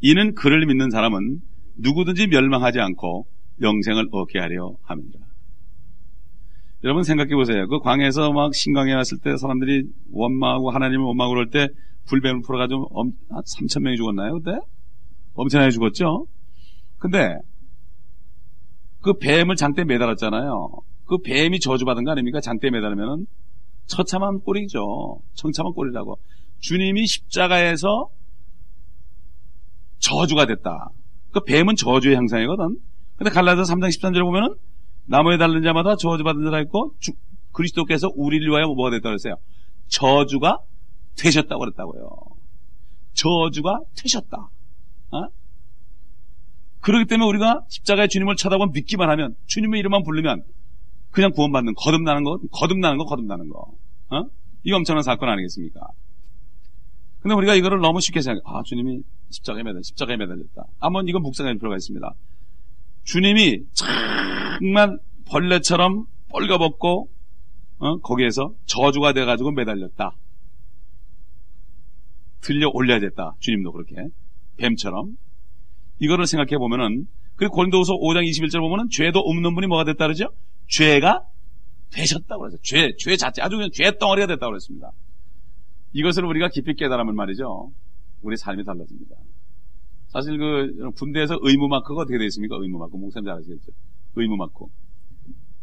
이는 0.00 0.34
그를 0.34 0.66
믿는 0.66 0.90
사람은 0.90 1.38
누구든지 1.78 2.26
멸망하지 2.26 2.80
않고 2.80 3.28
영생을 3.62 4.08
얻게 4.10 4.40
하려 4.40 4.74
합니다. 4.82 5.20
여러분 6.82 7.04
생각해 7.04 7.34
보세요. 7.36 7.68
그 7.68 7.78
광야에서 7.78 8.32
막 8.32 8.52
신광에 8.52 8.92
왔을 8.92 9.18
때 9.22 9.36
사람들이 9.36 9.84
원망하고 10.10 10.70
하나님을 10.72 11.04
원망하고 11.04 11.34
그럴 11.34 11.50
때 11.50 11.68
불뱀을 12.06 12.42
풀어가지고 12.44 12.88
3천 13.30 13.82
명이 13.82 13.96
죽었나요? 13.96 14.40
그때? 14.40 14.58
엄청나게 15.34 15.70
죽었죠? 15.70 16.26
근데 16.98 17.36
그 19.00 19.14
뱀을 19.18 19.56
장대에 19.56 19.84
매달았잖아요. 19.84 20.70
그 21.06 21.18
뱀이 21.18 21.60
저주받은 21.60 22.04
거 22.04 22.10
아닙니까? 22.10 22.40
장대에 22.40 22.70
매달으면은 22.70 23.26
처참한 23.86 24.40
꼴이죠. 24.40 25.20
청참한 25.34 25.72
꼴이라고. 25.72 26.18
주님이 26.60 27.06
십자가에서 27.06 28.08
저주가 29.98 30.46
됐다. 30.46 30.90
그 31.32 31.40
뱀은 31.44 31.76
저주의 31.76 32.16
형상이거든. 32.16 32.78
근데 33.16 33.30
갈라서 33.30 33.62
3장 33.62 33.88
13절에 33.88 34.22
보면은 34.22 34.54
나무에 35.06 35.38
달린 35.38 35.62
자마다 35.62 35.96
저주받은 35.96 36.44
자가 36.44 36.60
있고 36.62 36.92
주, 37.00 37.12
그리스도께서 37.52 38.10
우리를 38.14 38.46
위하여 38.48 38.66
뭐가 38.66 38.90
됐다고 38.90 39.10
그랬어요? 39.10 39.36
저주가 39.88 40.58
되셨다고 41.16 41.60
그랬다고요. 41.60 42.10
저주가 43.14 43.80
되셨다. 43.96 44.48
어? 45.10 45.26
그렇기 46.80 47.06
때문에 47.06 47.28
우리가 47.28 47.62
십자가의 47.68 48.08
주님을 48.08 48.36
쳐다보면 48.36 48.72
믿기만 48.72 49.10
하면 49.10 49.34
주님의 49.46 49.80
이름만 49.80 50.02
부르면 50.04 50.42
그냥 51.10 51.32
구원받는 51.32 51.74
거듭나는 51.74 52.24
거 52.24 52.38
거듭나는 52.52 52.98
거 52.98 53.04
거듭나는 53.04 53.48
거 53.48 53.72
어? 54.10 54.24
이거 54.62 54.76
엄청난 54.76 55.02
사건 55.02 55.28
아니겠습니까? 55.28 55.80
근데 57.20 57.34
우리가 57.34 57.54
이거를 57.54 57.80
너무 57.80 58.00
쉽게 58.00 58.20
생각 58.20 58.42
아 58.46 58.62
주님이 58.64 59.02
십자가에 59.30 59.62
매달 59.62 59.82
십자가에 59.82 60.16
매달렸다 60.16 60.66
한번 60.78 61.08
이건 61.08 61.22
묵상할 61.22 61.58
필요가 61.58 61.76
있습니다 61.76 62.12
주님이 63.04 63.64
정말 64.60 64.98
벌레처럼 65.26 66.04
뻘거벗고 66.30 67.10
어? 67.80 67.98
거기에서 67.98 68.52
저주가 68.66 69.12
돼가지고 69.12 69.52
매달렸다 69.52 70.12
들려 72.40 72.70
올려야 72.72 73.00
됐다 73.00 73.34
주님도 73.40 73.72
그렇게 73.72 73.96
뱀처럼 74.58 75.16
이거를 75.98 76.26
생각해 76.26 76.58
보면은 76.58 77.06
그리고 77.36 77.54
고린도후서 77.54 77.94
5장 77.94 78.28
21절 78.28 78.60
보면은 78.60 78.88
죄도 78.90 79.20
없는 79.20 79.54
분이 79.54 79.66
뭐가 79.66 79.84
됐다 79.84 80.06
그러죠? 80.06 80.30
죄가 80.68 81.24
되셨다고 81.90 82.40
그러죠. 82.40 82.58
죄, 82.62 82.94
죄 82.98 83.16
자체 83.16 83.42
아주 83.42 83.56
그냥 83.56 83.70
죄 83.72 83.96
덩어리가 83.96 84.26
됐다고 84.26 84.50
그랬습니다. 84.50 84.90
이것을 85.92 86.24
우리가 86.24 86.48
깊이 86.48 86.74
깨달으면 86.74 87.14
말이죠. 87.14 87.72
우리 88.22 88.36
삶이 88.36 88.64
달라집니다. 88.64 89.16
사실 90.08 90.38
그 90.38 90.90
군대에서 90.96 91.38
의무 91.42 91.68
마크가 91.68 92.02
어떻게 92.02 92.18
되어 92.18 92.26
있습니까? 92.26 92.56
의무 92.60 92.78
마크. 92.78 92.96
목사님 92.96 93.26
잘 93.26 93.36
아시겠죠? 93.36 93.72
의무 94.16 94.36
마크. 94.36 94.66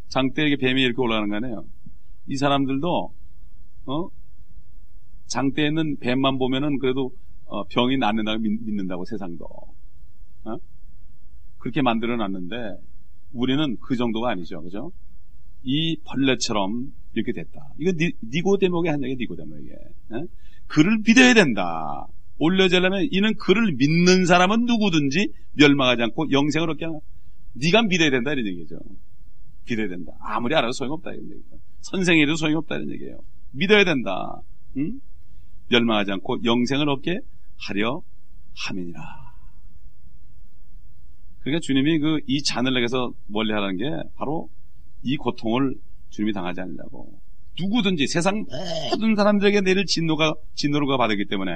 장대에게 0.08 0.58
뱀이 0.58 0.82
이렇게 0.82 1.02
올라가는 1.02 1.28
거 1.30 1.36
아니에요. 1.36 1.66
이 2.28 2.38
사람들도 2.38 3.14
어? 3.88 4.08
장대에 5.28 5.68
있는 5.68 5.98
뱀만 6.00 6.38
보면은 6.38 6.78
그래도 6.80 7.12
어, 7.46 7.64
병이 7.66 7.98
낫는다고 7.98 8.40
믿, 8.40 8.52
는다고 8.72 9.06
세상도. 9.06 9.46
어? 10.46 10.58
그렇게 11.58 11.82
만들어 11.82 12.16
놨는데 12.18 12.56
우리는 13.34 13.78
그 13.82 13.96
정도가 13.96 14.30
아니죠. 14.32 14.62
그죠? 14.62 14.92
이 15.64 15.98
벌레처럼 16.06 16.94
이렇게 17.14 17.32
됐다. 17.34 17.60
이거 17.80 17.92
니, 17.92 18.12
니고데목의 18.24 18.92
한 18.92 19.04
얘기 19.04 19.16
니고데목에. 19.18 19.72
어? 20.12 20.24
그를 20.68 21.00
믿어야 21.06 21.34
된다. 21.34 22.08
올려지려면 22.38 23.08
이는 23.12 23.34
그를 23.36 23.74
믿는 23.78 24.26
사람은 24.26 24.66
누구든지 24.66 25.30
멸망하지 25.54 26.04
않고 26.04 26.32
영생을 26.32 26.70
얻게 26.70 26.86
하나. 26.86 27.00
네가 27.54 27.84
믿어야 27.84 28.10
된다 28.10 28.34
이런 28.34 28.46
얘기죠. 28.48 28.78
믿어야 29.68 29.88
된다. 29.88 30.12
아무리 30.20 30.54
알아도 30.56 30.74
소용없다 30.74 31.12
이런 31.12 31.24
얘기죠. 31.32 31.58
선생이도 31.82 32.36
소용없다 32.36 32.76
이런 32.76 32.92
얘기예요. 32.92 33.20
믿어야 33.52 33.86
된다. 33.86 34.42
응? 34.78 35.00
멸망하지 35.70 36.12
않고 36.12 36.44
영생을 36.44 36.90
얻게 36.90 37.20
하려 37.58 38.02
함이니라. 38.68 39.25
그러니까 41.46 41.60
주님이 41.62 42.00
그 42.00 42.20
이 42.28 42.42
자늘락에서 42.42 43.12
멀리 43.28 43.52
하라는 43.54 43.78
게 43.78 43.84
바로 44.16 44.50
이 45.04 45.16
고통을 45.16 45.76
주님이 46.10 46.34
당하지 46.34 46.60
않으려고. 46.62 47.20
누구든지 47.60 48.08
세상 48.08 48.46
모든 48.92 49.16
사람들에게 49.16 49.62
내릴 49.62 49.86
진노가, 49.86 50.34
진노가 50.56 50.98
받았기 50.98 51.26
때문에 51.26 51.52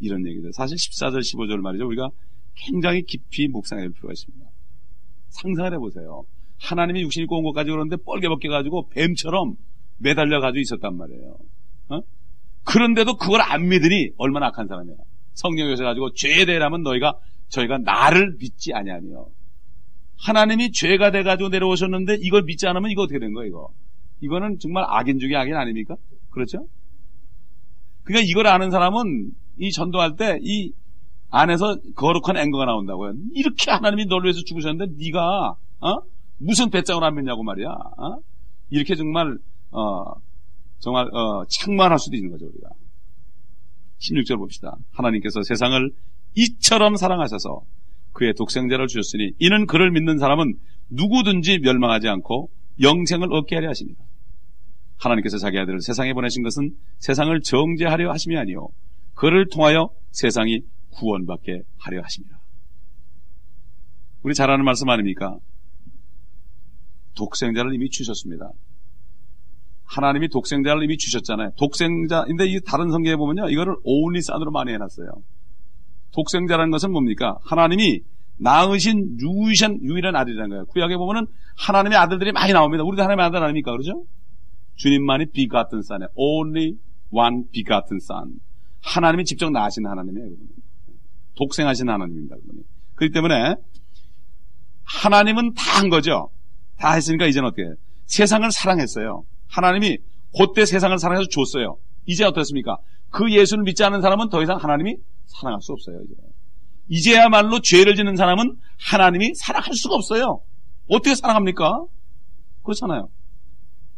이런 0.00 0.26
얘기들. 0.26 0.52
사실 0.52 0.76
14절, 0.76 1.18
15절 1.18 1.60
말이죠. 1.60 1.86
우리가 1.86 2.08
굉장히 2.54 3.02
깊이 3.02 3.48
묵상해야 3.48 3.86
될 3.86 3.92
필요가 3.92 4.12
있습니다. 4.12 4.46
상상을 5.30 5.72
해보세요. 5.74 6.22
하나님이 6.60 7.02
육신이 7.02 7.26
꼬은 7.26 7.42
것까지 7.44 7.70
그러는데 7.70 7.96
뻘게 8.04 8.28
벗겨가지고 8.28 8.88
뱀처럼 8.90 9.54
매달려가지고 9.98 10.60
있었단 10.60 10.96
말이에요. 10.96 11.36
어? 11.88 12.00
그런데도 12.64 13.16
그걸 13.16 13.40
안 13.42 13.68
믿으니 13.68 14.10
얼마나 14.16 14.46
악한 14.46 14.68
사람이야. 14.68 14.94
성령이 15.34 15.72
오셔가지고 15.72 16.14
죄에 16.14 16.46
대하면 16.46 16.82
너희가 16.82 17.14
저희가 17.48 17.78
나를 17.78 18.36
믿지 18.38 18.72
아니하며 18.72 19.26
하나님이 20.20 20.72
죄가 20.72 21.10
돼가지고 21.10 21.48
내려오셨는데 21.50 22.18
이걸 22.20 22.42
믿지 22.42 22.66
않으면 22.66 22.90
이거 22.90 23.02
어떻게 23.02 23.18
된 23.18 23.32
거예요 23.32 23.48
이거 23.48 23.70
이거는 24.20 24.58
정말 24.58 24.84
악인 24.88 25.18
중에 25.18 25.34
악인 25.36 25.54
아닙니까 25.54 25.96
그렇죠 26.30 26.66
그러니까 28.02 28.28
이걸 28.28 28.46
아는 28.46 28.70
사람은 28.70 29.32
이 29.58 29.70
전도할 29.70 30.16
때 30.16 30.38
이 30.42 30.72
안에서 31.30 31.76
거룩한 31.94 32.36
앵거가 32.36 32.64
나온다고요 32.64 33.12
이렇게 33.34 33.70
하나님이 33.70 34.06
널 34.06 34.24
위해서 34.24 34.40
죽으셨는데 34.46 34.94
네가 34.98 35.54
어? 35.80 36.00
무슨 36.38 36.70
배짱을 36.70 37.04
안 37.04 37.14
믿냐고 37.16 37.42
말이야 37.42 37.68
어? 37.68 38.18
이렇게 38.70 38.94
정말 38.94 39.36
어, 39.70 40.14
정말 40.78 41.06
어, 41.14 41.44
창만할 41.48 41.98
수도 41.98 42.16
있는 42.16 42.30
거죠 42.30 42.46
우리가 42.46 42.70
16절 44.00 44.38
봅시다. 44.38 44.76
하나님께서 44.92 45.42
세상을 45.42 45.90
이처럼 46.34 46.96
사랑하셔서 46.96 47.62
그의 48.12 48.34
독생자를 48.34 48.86
주셨으니 48.86 49.32
이는 49.38 49.66
그를 49.66 49.90
믿는 49.90 50.18
사람은 50.18 50.54
누구든지 50.90 51.60
멸망하지 51.60 52.08
않고 52.08 52.50
영생을 52.80 53.32
얻게 53.32 53.56
하려 53.56 53.68
하십니다. 53.68 54.02
하나님께서 54.98 55.38
자기 55.38 55.58
아들을 55.58 55.80
세상에 55.80 56.12
보내신 56.12 56.42
것은 56.42 56.72
세상을 56.98 57.40
정죄하려 57.40 58.10
하심이 58.10 58.36
아니요 58.36 58.68
그를 59.14 59.48
통하여 59.48 59.90
세상이 60.10 60.62
구원받게 60.90 61.62
하려 61.78 62.02
하십니다. 62.02 62.38
우리 64.22 64.34
잘 64.34 64.50
아는 64.50 64.64
말씀 64.64 64.88
아닙니까? 64.88 65.38
독생자를 67.14 67.74
이미 67.74 67.88
주셨습니다. 67.88 68.50
하나님이 69.84 70.28
독생자를 70.28 70.84
이미 70.84 70.96
주셨잖아요. 70.98 71.52
독생자인데 71.56 72.46
이 72.46 72.60
다른 72.60 72.90
성경에 72.90 73.16
보면요. 73.16 73.48
이거를 73.48 73.74
only 73.84 74.18
son으로 74.18 74.50
많이 74.50 74.72
해놨어요. 74.72 75.08
독생자라는 76.12 76.70
것은 76.70 76.90
뭡니까? 76.92 77.38
하나님이 77.44 78.00
낳으신 78.38 79.18
유일한, 79.20 79.80
유일한 79.82 80.14
아들이라는 80.16 80.48
거예요. 80.50 80.64
구약에 80.66 80.96
보면은 80.96 81.26
하나님의 81.56 81.98
아들들이 81.98 82.32
많이 82.32 82.52
나옵니다. 82.52 82.84
우리도 82.84 83.02
하나님의 83.02 83.26
아들 83.26 83.42
아닙니까? 83.42 83.72
그러죠? 83.72 84.04
주님만이 84.76 85.26
비같은 85.32 85.80
son, 85.80 86.02
only 86.14 86.74
one 87.10 87.42
begotten 87.52 87.98
son. 88.02 88.34
하나님이 88.80 89.24
직접 89.24 89.50
낳으신 89.50 89.86
하나님이에요. 89.86 90.28
그분은. 90.28 90.48
독생하신 91.36 91.88
하나님입니다. 91.88 92.36
그분이. 92.36 92.62
그렇기 92.94 93.12
때문에 93.12 93.54
하나님은 94.84 95.54
다 95.54 95.78
한 95.78 95.90
거죠. 95.90 96.30
다 96.76 96.92
했으니까 96.94 97.26
이제는 97.26 97.48
어떻게 97.48 97.62
해요? 97.62 97.74
세상을 98.06 98.50
사랑했어요. 98.50 99.22
하나님이 99.48 99.98
그때 100.36 100.64
세상을 100.64 100.96
사랑해서 100.98 101.28
줬어요. 101.28 101.76
이제 102.06 102.24
어떻습니까? 102.24 102.78
그 103.10 103.30
예수를 103.30 103.62
믿지 103.64 103.84
않는 103.84 104.00
사람은 104.00 104.28
더 104.28 104.42
이상 104.42 104.56
하나님이 104.56 104.96
사랑할 105.28 105.60
수 105.62 105.72
없어요. 105.72 106.00
이제. 106.04 106.14
이제야말로 106.88 107.60
죄를 107.60 107.94
짓는 107.94 108.16
사람은 108.16 108.56
하나님이 108.78 109.34
사랑할 109.34 109.74
수가 109.74 109.94
없어요. 109.94 110.40
어떻게 110.88 111.14
사랑합니까? 111.14 111.84
그렇잖아요. 112.62 113.08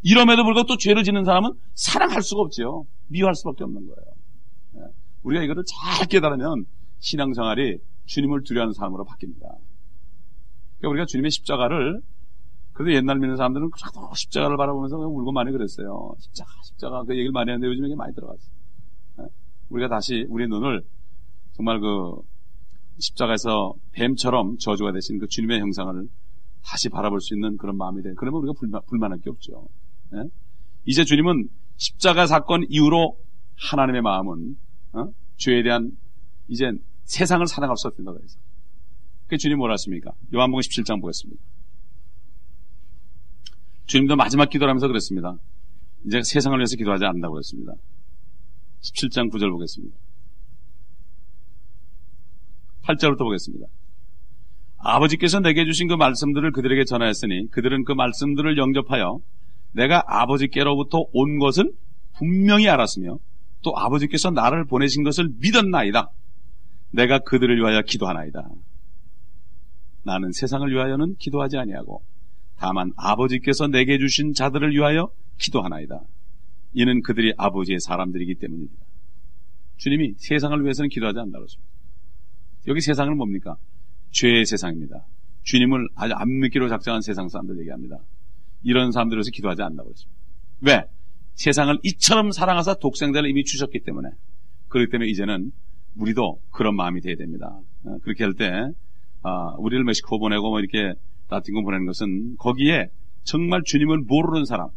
이럼에도 0.02 0.44
불구하고 0.44 0.66
또 0.66 0.76
죄를 0.76 1.04
짓는 1.04 1.24
사람은 1.24 1.52
사랑할 1.74 2.22
수가 2.22 2.42
없죠. 2.42 2.86
미워할 3.08 3.34
수밖에 3.34 3.64
없는 3.64 3.86
거예요. 3.86 4.12
예. 4.76 4.92
우리가 5.22 5.44
이거를 5.44 5.62
잘 5.66 6.06
깨달으면 6.06 6.64
신앙생활이 7.00 7.78
주님을 8.06 8.42
두려워하는 8.44 8.72
사람으로 8.72 9.04
바뀝니다. 9.04 9.40
그러니까 10.78 10.88
우리가 10.88 11.06
주님의 11.06 11.30
십자가를 11.30 12.00
그래도 12.72 12.96
옛날 12.96 13.18
믿는 13.18 13.36
사람들은 13.36 13.70
그래도 13.70 14.10
십자가를 14.14 14.56
바라보면서 14.56 14.96
울고 14.96 15.32
많이 15.32 15.52
그랬어요. 15.52 16.14
십자가, 16.18 16.50
십자가. 16.64 17.04
그 17.04 17.12
얘기를 17.12 17.30
많이 17.30 17.50
하는데 17.50 17.66
요즘에 17.66 17.88
이게 17.88 17.94
많이 17.94 18.14
들어갔어요. 18.14 18.52
네? 19.18 19.24
우리가 19.68 19.88
다시 19.88 20.24
우리 20.30 20.48
눈을 20.48 20.82
정말 21.60 21.78
그 21.78 22.22
십자가에서 22.98 23.74
뱀처럼 23.92 24.56
저주가 24.56 24.92
되신 24.92 25.18
그 25.18 25.26
주님의 25.28 25.60
형상을 25.60 26.08
다시 26.64 26.88
바라볼 26.88 27.20
수 27.20 27.34
있는 27.34 27.58
그런 27.58 27.76
마음이 27.76 28.02
돼. 28.02 28.14
그러면 28.16 28.40
우리가 28.40 28.54
불만, 28.58 28.80
불만할 28.86 29.20
게 29.20 29.28
없죠. 29.28 29.68
네? 30.10 30.22
이제 30.86 31.04
주님은 31.04 31.48
십자가 31.76 32.26
사건 32.26 32.64
이후로 32.68 33.18
하나님의 33.56 34.00
마음은 34.00 34.56
어? 34.92 35.04
죄에 35.36 35.62
대한 35.62 35.92
이제 36.48 36.72
세상을 37.04 37.46
사랑할 37.46 37.76
수 37.76 37.88
없다고 37.88 38.18
해서. 38.22 38.38
그 39.26 39.36
주님 39.36 39.58
뭐라 39.58 39.74
했습니까? 39.74 40.12
요한복음 40.34 40.60
17장 40.60 41.00
보겠습니다. 41.02 41.42
주님도 43.84 44.16
마지막 44.16 44.48
기도를 44.48 44.70
하면서 44.70 44.86
그랬습니다. 44.88 45.36
이제 46.06 46.22
세상을 46.22 46.58
위해서 46.58 46.76
기도하지 46.76 47.04
않는다고 47.04 47.38
했습니다. 47.38 47.72
17장 48.80 49.30
9절 49.30 49.50
보겠습니다. 49.50 49.96
8절부터 52.82 53.18
보겠습니다. 53.18 53.66
아버지께서 54.78 55.40
내게 55.40 55.64
주신 55.64 55.88
그 55.88 55.94
말씀들을 55.94 56.52
그들에게 56.52 56.84
전하였으니 56.84 57.50
그들은 57.50 57.84
그 57.84 57.92
말씀들을 57.92 58.56
영접하여 58.56 59.18
내가 59.72 60.02
아버지께로부터 60.06 61.04
온 61.12 61.38
것을 61.38 61.70
분명히 62.16 62.68
알았으며 62.68 63.18
또 63.62 63.76
아버지께서 63.76 64.30
나를 64.30 64.64
보내신 64.64 65.04
것을 65.04 65.28
믿었나이다. 65.40 66.10
내가 66.92 67.18
그들을 67.20 67.56
위하여 67.56 67.82
기도하나이다. 67.82 68.42
나는 70.02 70.32
세상을 70.32 70.68
위하여는 70.70 71.14
기도하지 71.18 71.58
아니하고 71.58 72.02
다만 72.56 72.92
아버지께서 72.96 73.68
내게 73.68 73.98
주신 73.98 74.32
자들을 74.32 74.72
위하여 74.72 75.10
기도하나이다. 75.38 76.00
이는 76.72 77.02
그들이 77.02 77.32
아버지의 77.36 77.80
사람들이기 77.80 78.36
때문입니다. 78.36 78.84
주님이 79.76 80.14
세상을 80.16 80.62
위해서는 80.62 80.88
기도하지 80.88 81.18
않는다고 81.18 81.44
했습니다. 81.44 81.69
여기 82.68 82.80
세상은 82.80 83.16
뭡니까? 83.16 83.56
죄의 84.10 84.44
세상입니다. 84.44 85.06
주님을 85.42 85.88
아주 85.94 86.14
안 86.14 86.40
믿기로 86.40 86.68
작정한 86.68 87.00
세상 87.00 87.28
사람들 87.28 87.58
얘기합니다. 87.60 87.96
이런 88.62 88.92
사람들에서 88.92 89.30
기도하지 89.30 89.62
않는다고 89.62 89.90
했습니다. 89.90 90.20
왜? 90.62 90.84
세상을 91.34 91.78
이처럼 91.84 92.32
사랑하사 92.32 92.74
독생자를 92.74 93.30
이미 93.30 93.44
주셨기 93.44 93.80
때문에. 93.80 94.10
그렇기 94.68 94.90
때문에 94.90 95.10
이제는 95.10 95.52
우리도 95.96 96.40
그런 96.50 96.76
마음이 96.76 97.00
돼야 97.00 97.16
됩니다. 97.16 97.58
어, 97.84 97.96
그렇게 98.02 98.24
할 98.24 98.34
때, 98.34 98.50
아, 99.22 99.54
우리를 99.58 99.82
멕시코 99.84 100.18
보내고 100.18 100.50
뭐 100.50 100.60
이렇게 100.60 100.94
라틴공 101.30 101.64
보내는 101.64 101.86
것은 101.86 102.36
거기에 102.36 102.88
정말 103.24 103.62
주님을 103.64 103.98
모르는 104.06 104.44
사람, 104.44 104.68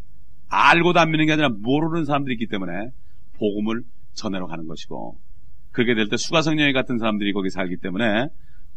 알고도 0.50 1.00
안 1.00 1.12
믿는 1.12 1.26
게 1.26 1.34
아니라 1.34 1.50
모르는 1.50 2.06
사람들이 2.06 2.36
있기 2.36 2.48
때문에 2.48 2.90
복음을 3.38 3.84
전해러 4.14 4.48
가는 4.48 4.68
것이고 4.68 5.18
그렇게 5.74 5.94
될 5.96 6.08
때 6.08 6.16
수가성령이 6.18 6.72
같은 6.74 6.98
사람들이 7.00 7.34
거기 7.34 7.50
살기 7.50 7.78
때문에 7.78 8.28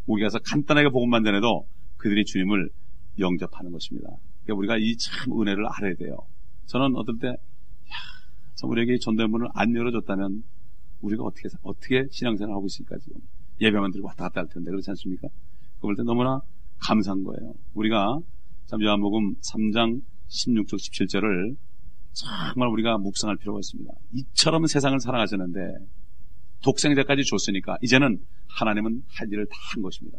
우리 0.07 0.23
가 0.23 0.29
서 0.31 0.39
간단하게 0.39 0.89
복음만 0.89 1.23
전해도 1.25 1.67
그들이 1.97 2.25
주님을 2.25 2.69
영접하는 3.19 3.71
것입니다. 3.71 4.09
그러니까 4.45 4.59
우리가 4.59 4.77
이 4.79 4.97
참 4.99 5.41
은혜를 5.41 5.65
알아야 5.67 5.95
돼요. 5.95 6.17
저는 6.67 6.97
어떨 6.97 7.17
때, 7.21 7.29
야, 7.29 7.35
참 8.55 8.71
우리에게 8.71 8.99
전대문을 8.99 9.49
안 9.55 9.75
열어줬다면 9.75 10.43
우리가 11.03 11.23
어떻게, 11.25 11.49
어떻게 11.63 12.05
신앙생활 12.11 12.53
하고 12.55 12.67
있을까 12.67 12.97
지금. 12.99 13.21
예배만 13.61 13.91
들고 13.93 14.09
왔다 14.09 14.25
갔다 14.25 14.41
할 14.41 14.49
텐데, 14.49 14.71
그렇지 14.71 14.91
않습니까? 14.91 15.29
그럴 15.81 15.97
때 15.97 16.03
너무나 16.03 16.41
감사한 16.81 17.23
거예요. 17.25 17.55
우리가 17.75 18.19
참 18.67 18.83
요한복음 18.83 19.35
3장 19.37 20.01
16절 20.29 20.75
17절을 20.75 21.57
정말 22.13 22.69
우리가 22.69 22.99
묵상할 22.99 23.37
필요가 23.37 23.59
있습니다. 23.61 23.91
이처럼 24.15 24.67
세상을 24.67 24.99
사랑하셨는데 25.01 25.61
독생자까지 26.63 27.25
줬으니까 27.25 27.79
이제는 27.83 28.21
하나님은 28.49 29.03
할 29.09 29.29
일을 29.29 29.47
다 29.47 29.57
한 29.73 29.83
것입니다. 29.83 30.19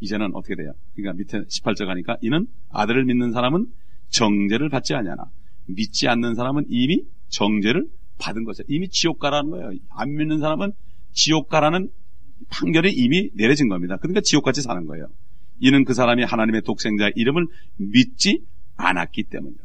이제는 0.00 0.30
어떻게 0.34 0.54
돼요? 0.54 0.72
그러니까 0.94 1.18
밑에 1.18 1.40
18절 1.40 1.86
가니까 1.86 2.16
이는 2.22 2.46
아들을 2.70 3.04
믿는 3.04 3.32
사람은 3.32 3.66
정죄를 4.10 4.68
받지 4.68 4.94
아니하나 4.94 5.24
믿지 5.66 6.06
않는 6.08 6.34
사람은 6.34 6.66
이미 6.68 7.02
정죄를 7.28 7.86
받은 8.18 8.44
것이죠. 8.44 8.64
이미 8.68 8.88
지옥 8.88 9.18
가라는 9.18 9.50
거예요. 9.50 9.72
안 9.90 10.14
믿는 10.14 10.38
사람은 10.38 10.72
지옥 11.12 11.48
가라는 11.48 11.90
판결이 12.48 12.92
이미 12.92 13.30
내려진 13.34 13.68
겁니다. 13.68 13.96
그러니까 13.96 14.20
지옥같이 14.20 14.62
사는 14.62 14.84
거예요. 14.86 15.08
이는 15.60 15.84
그 15.84 15.92
사람이 15.94 16.22
하나님의 16.22 16.62
독생자의 16.62 17.12
이름을 17.16 17.46
믿지 17.76 18.44
않았기 18.76 19.24
때문이다. 19.24 19.64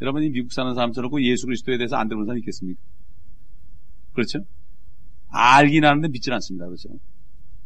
여러분이 0.00 0.30
미국 0.30 0.52
사는 0.52 0.74
사람처럼 0.74 1.10
예수 1.22 1.46
그리스도에 1.46 1.78
대해서 1.78 1.96
안 1.96 2.08
들어본 2.08 2.26
사람 2.26 2.38
있겠습니까? 2.38 2.80
그렇죠? 4.12 4.40
알긴 5.34 5.84
아는데 5.84 6.08
믿질 6.08 6.32
않습니다. 6.34 6.66
그렇죠? 6.66 6.88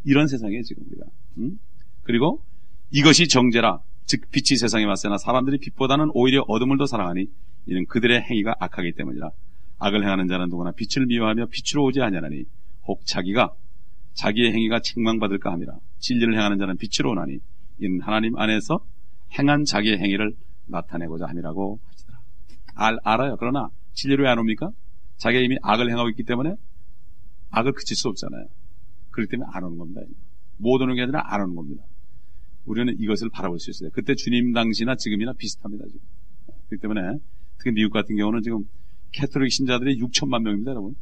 이런 0.05 0.27
세상이에요, 0.27 0.63
지금 0.63 0.85
우리가. 0.89 1.05
음? 1.39 1.59
그리고 2.03 2.43
이것이 2.91 3.29
정죄라. 3.29 3.81
즉, 4.07 4.23
빛이 4.31 4.57
세상에 4.59 4.85
왔으나 4.85 5.19
사람들이 5.19 5.59
빛보다는 5.59 6.11
오히려 6.15 6.45
어둠을 6.49 6.79
더 6.79 6.87
사랑하니 6.87 7.27
이는 7.67 7.87
그들의 7.87 8.23
행위가 8.23 8.55
악하기 8.59 8.93
때문이라. 8.93 9.31
악을 9.79 10.03
행하는 10.03 10.27
자는 10.27 10.49
누구나 10.49 10.73
빛을 10.73 11.07
미워하며 11.07 11.47
빛으로 11.47 11.85
오지 11.85 12.01
아니하나니 12.01 12.45
혹 12.87 13.05
자기가 13.07 13.53
자기의 14.15 14.53
행위가 14.53 14.81
책망받을까 14.81 15.53
함이라. 15.53 15.75
진리를 15.99 16.35
행하는 16.35 16.59
자는 16.59 16.77
빛으로 16.79 17.11
오나니 17.11 17.39
이는 17.81 18.01
하나님 18.01 18.37
안에서 18.37 18.81
행한 19.39 19.65
자기의 19.65 19.99
행위를 19.99 20.33
나타내고자 20.67 21.27
함이라고 21.27 21.79
하시더라. 21.85 22.19
알, 22.75 22.99
알아요. 23.05 23.37
그러나 23.39 23.69
진리로 23.93 24.25
왜 24.25 24.33
안 24.33 24.39
옵니까? 24.39 24.71
자기가 25.19 25.43
이미 25.43 25.57
악을 25.63 25.91
행하고 25.91 26.09
있기 26.11 26.25
때문에 26.25 26.55
악을 27.51 27.73
그칠 27.73 27.97
수 27.97 28.09
없잖아요. 28.09 28.47
그렇기 29.11 29.31
때문에 29.31 29.49
안 29.53 29.65
오는 29.65 29.79
겁니다. 29.79 30.01
못 30.59 30.81
오는 30.81 30.95
게 30.95 31.03
아니라 31.03 31.23
안 31.25 31.41
오는 31.43 31.55
겁니다. 31.55 31.83
우리는 32.65 32.95
이것을 32.99 33.31
바라볼 33.31 33.59
수 33.59 33.71
있어요. 33.71 33.91
그때 33.93 34.15
주님 34.15 34.53
당시나 34.53 34.97
지금이나 34.97 35.33
비슷합니다. 35.33 35.85
지금. 35.87 36.01
그렇기 36.69 36.83
때문에 36.83 37.01
특히 37.59 37.73
미국 37.73 37.93
같은 37.93 38.17
경우는 38.17 38.43
지금 38.43 38.65
캐톨릭 39.13 39.51
신자들이 39.51 39.99
6천만 40.01 40.43
명입니다, 40.43 40.73
여러분. 40.73 40.95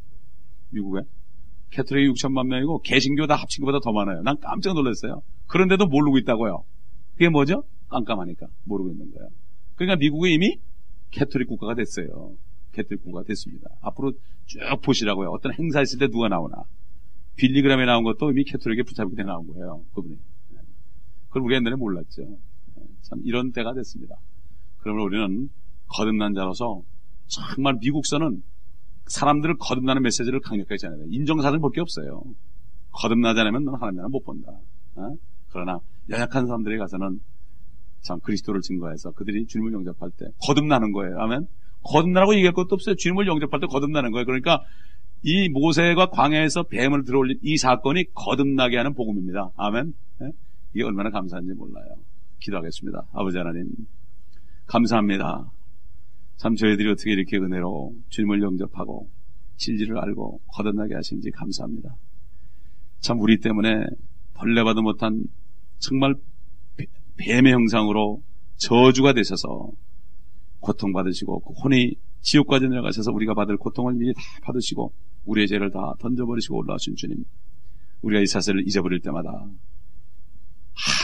미국에. 0.71 1.01
Catholic이 1.71 2.13
6천만 2.13 2.47
명이고 2.47 2.81
개신교 2.83 3.27
다 3.27 3.35
합친 3.35 3.65
것보다 3.65 3.81
더 3.83 3.93
많아요. 3.93 4.23
난 4.23 4.37
깜짝 4.41 4.75
놀랐어요. 4.75 5.23
그런데도 5.49 5.87
모르고 5.87 6.19
있다고요. 6.19 6.65
그게 7.15 7.29
뭐죠? 7.29 7.65
깜깜하니까 7.89 8.47
모르고 8.65 8.91
있는 8.91 9.11
거예요. 9.11 9.29
그러니까 9.75 9.97
미국이 9.97 10.33
이미 10.33 10.59
캐톨릭 11.11 11.49
국가가 11.49 11.75
됐어요. 11.75 12.37
국가가 12.83 13.25
됐습니다. 13.25 13.69
앞으로 13.81 14.13
쭉 14.47 14.59
보시라고요. 14.83 15.31
어떤 15.31 15.53
행사 15.55 15.81
있을 15.83 15.99
때 15.99 16.09
누가 16.09 16.29
나오나. 16.29 16.57
빌리 17.37 17.53
그래함이 17.53 17.85
나온 17.85 18.05
것도 18.05 18.31
이미 18.31 18.45
Catholic에 18.45 18.83
붙잡혀 18.83 19.23
나온 19.23 19.47
거예요. 19.47 19.85
그분이. 19.95 20.17
네. 20.51 20.59
그걸 21.29 21.43
우리 21.43 21.55
옛날에 21.55 21.77
몰랐죠. 21.77 22.23
네. 22.23 22.83
참 23.03 23.21
이런 23.25 23.53
때가 23.53 23.75
됐습니다. 23.75 24.17
그러면 24.79 25.05
우리는 25.05 25.49
거듭난 25.89 26.35
자로서 26.35 26.83
정말 27.27 27.77
미국서는 27.81 28.43
사람들을 29.07 29.57
거듭나는 29.59 30.03
메시지를 30.03 30.41
강력하게 30.41 30.77
전해야 30.79 30.99
돼. 30.99 31.05
인정사정 31.11 31.59
볼 31.59 31.72
게 31.72 31.81
없어요. 31.81 32.23
거듭나지 32.93 33.41
않으면 33.41 33.65
너는 33.65 33.79
하나님 33.79 33.97
나라 33.97 34.09
못 34.09 34.25
본다. 34.25 34.53
어? 34.95 35.15
그러나 35.51 35.79
연약한 36.09 36.47
사람들에 36.47 36.79
가서는 36.79 37.21
참 38.01 38.21
그리스도를 38.21 38.61
증거해서 38.61 39.11
그들이 39.13 39.47
주님을 39.47 39.73
영접할 39.73 40.11
때 40.17 40.27
거듭나는 40.47 40.93
거예요. 40.93 41.19
아멘. 41.19 41.47
거듭나라고 41.87 42.35
얘기할 42.35 42.53
것도 42.53 42.75
없어요. 42.75 42.95
주님을 42.97 43.27
영접할 43.27 43.61
때 43.61 43.67
거듭나는 43.67 44.11
거예요. 44.11 44.25
그러니까 44.25 44.63
이 45.23 45.49
모세가 45.49 46.11
광야에서 46.11 46.65
뱀을 46.65 47.05
들어올린 47.05 47.39
이 47.43 47.57
사건이 47.57 48.15
거듭나게 48.15 48.77
하는 48.77 48.95
복음입니다. 48.95 49.51
아멘. 49.57 49.93
네? 50.21 50.31
이게 50.75 50.85
얼마나 50.85 51.11
감사한지 51.11 51.53
몰라요. 51.55 51.97
기도하겠습니다. 52.41 53.07
아버지 53.13 53.39
하나님, 53.39 53.67
감사합니다. 54.67 55.51
참 56.37 56.55
저희들이 56.55 56.91
어떻게 56.91 57.13
이렇게 57.13 57.39
은혜로 57.39 57.95
주님을 58.11 58.43
영접하고 58.43 59.09
진리를 59.57 59.99
알고 59.99 60.41
거듭나게 60.49 60.95
하신지 60.95 61.31
감사합니다. 61.31 61.97
참 63.01 63.21
우리 63.21 63.41
때문에 63.41 63.87
벌레봐도 64.35 64.83
못한 64.83 65.25
정말 65.79 66.15
뱀의 67.17 67.53
형상으로 67.53 68.23
저주가 68.57 69.13
되셔서 69.15 69.71
고통받으시고 70.67 71.41
그 71.41 71.53
혼이 71.55 71.95
지옥까지 72.21 72.69
내려가셔서 72.69 73.13
우리가 73.13 73.35
받을 73.35 73.57
고통을 73.57 73.95
미리 73.95 74.13
다 74.13 74.21
받으시고 74.43 74.93
우리의 75.25 75.47
죄를 75.47 75.71
다 75.71 75.95
던져버리시고 76.01 76.57
올라오신 76.57 76.97
주님 76.97 77.25
우리가 78.03 78.21
이 78.21 78.27
사실을 78.27 78.67
잊어버릴 78.67 79.01
때마다 79.01 79.31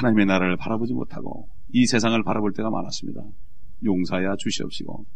하나님의 0.01 0.27
나라를 0.27 0.57
바라보지 0.57 0.93
못하고 0.93 1.49
이 1.73 1.87
세상을 1.87 2.23
바라볼 2.25 2.53
때가 2.53 2.71
많았습니다. 2.71 3.23
용사야 3.85 4.37
주시옵시고 4.37 5.07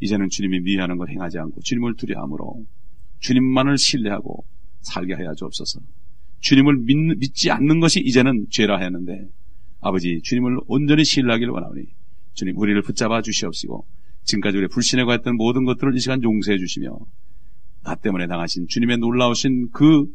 이제는 0.00 0.28
주님이 0.28 0.60
미워하는 0.60 0.98
걸 0.98 1.08
행하지 1.08 1.38
않고 1.38 1.60
주님을 1.62 1.94
두려함으로 1.96 2.66
주님만을 3.20 3.78
신뢰하고 3.78 4.44
살게 4.80 5.14
하여 5.14 5.34
주옵소서. 5.34 5.80
주님을 6.40 6.84
믿, 6.84 7.34
지 7.34 7.50
않는 7.50 7.80
것이 7.80 8.00
이제는 8.00 8.46
죄라 8.50 8.78
했는데 8.78 9.28
아버지 9.80 10.20
주님을 10.22 10.58
온전히 10.66 11.04
신뢰하기를 11.04 11.52
원하오니 11.52 11.82
주님 12.38 12.56
우리를 12.56 12.80
붙잡아 12.82 13.20
주시옵시고 13.20 13.84
지금까지 14.22 14.58
우리 14.58 14.68
불신하고 14.68 15.12
했던 15.12 15.36
모든 15.36 15.64
것들을 15.64 15.96
이 15.96 16.00
시간 16.00 16.22
용서해 16.22 16.56
주시며 16.56 16.96
나 17.82 17.96
때문에 17.96 18.28
당하신 18.28 18.66
주님의 18.68 18.98
놀라우신 18.98 19.70
그 19.72 20.06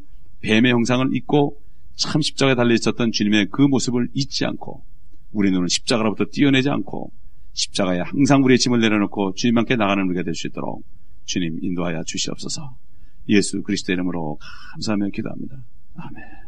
뱀의 0.42 0.72
형상을 0.72 1.06
잊고 1.14 1.60
참 1.96 2.22
십자가에 2.22 2.56
달려 2.56 2.74
있었던 2.76 3.12
주님의 3.12 3.48
그 3.52 3.62
모습을 3.62 4.08
잊지 4.14 4.46
않고 4.46 4.86
우리 5.34 5.52
눈을 5.52 5.68
십자가로부터 5.70 6.26
띄어내지 6.32 6.70
않고 6.70 7.12
십자가에 7.52 8.00
항상 8.00 8.42
우리의 8.44 8.58
짐을 8.58 8.80
내려놓고 8.80 9.34
주님 9.36 9.58
함께 9.58 9.76
나가는 9.76 10.02
우리가 10.06 10.24
될 10.24 10.34
수 10.34 10.48
있도록 10.48 10.86
주님 11.26 11.60
인도하여 11.62 12.04
주시옵소서. 12.06 12.76
예수 13.30 13.62
그리스도 13.64 13.92
이름으로 13.92 14.38
감사하며 14.74 15.10
기도합니다. 15.10 15.58
아멘. 15.96 16.43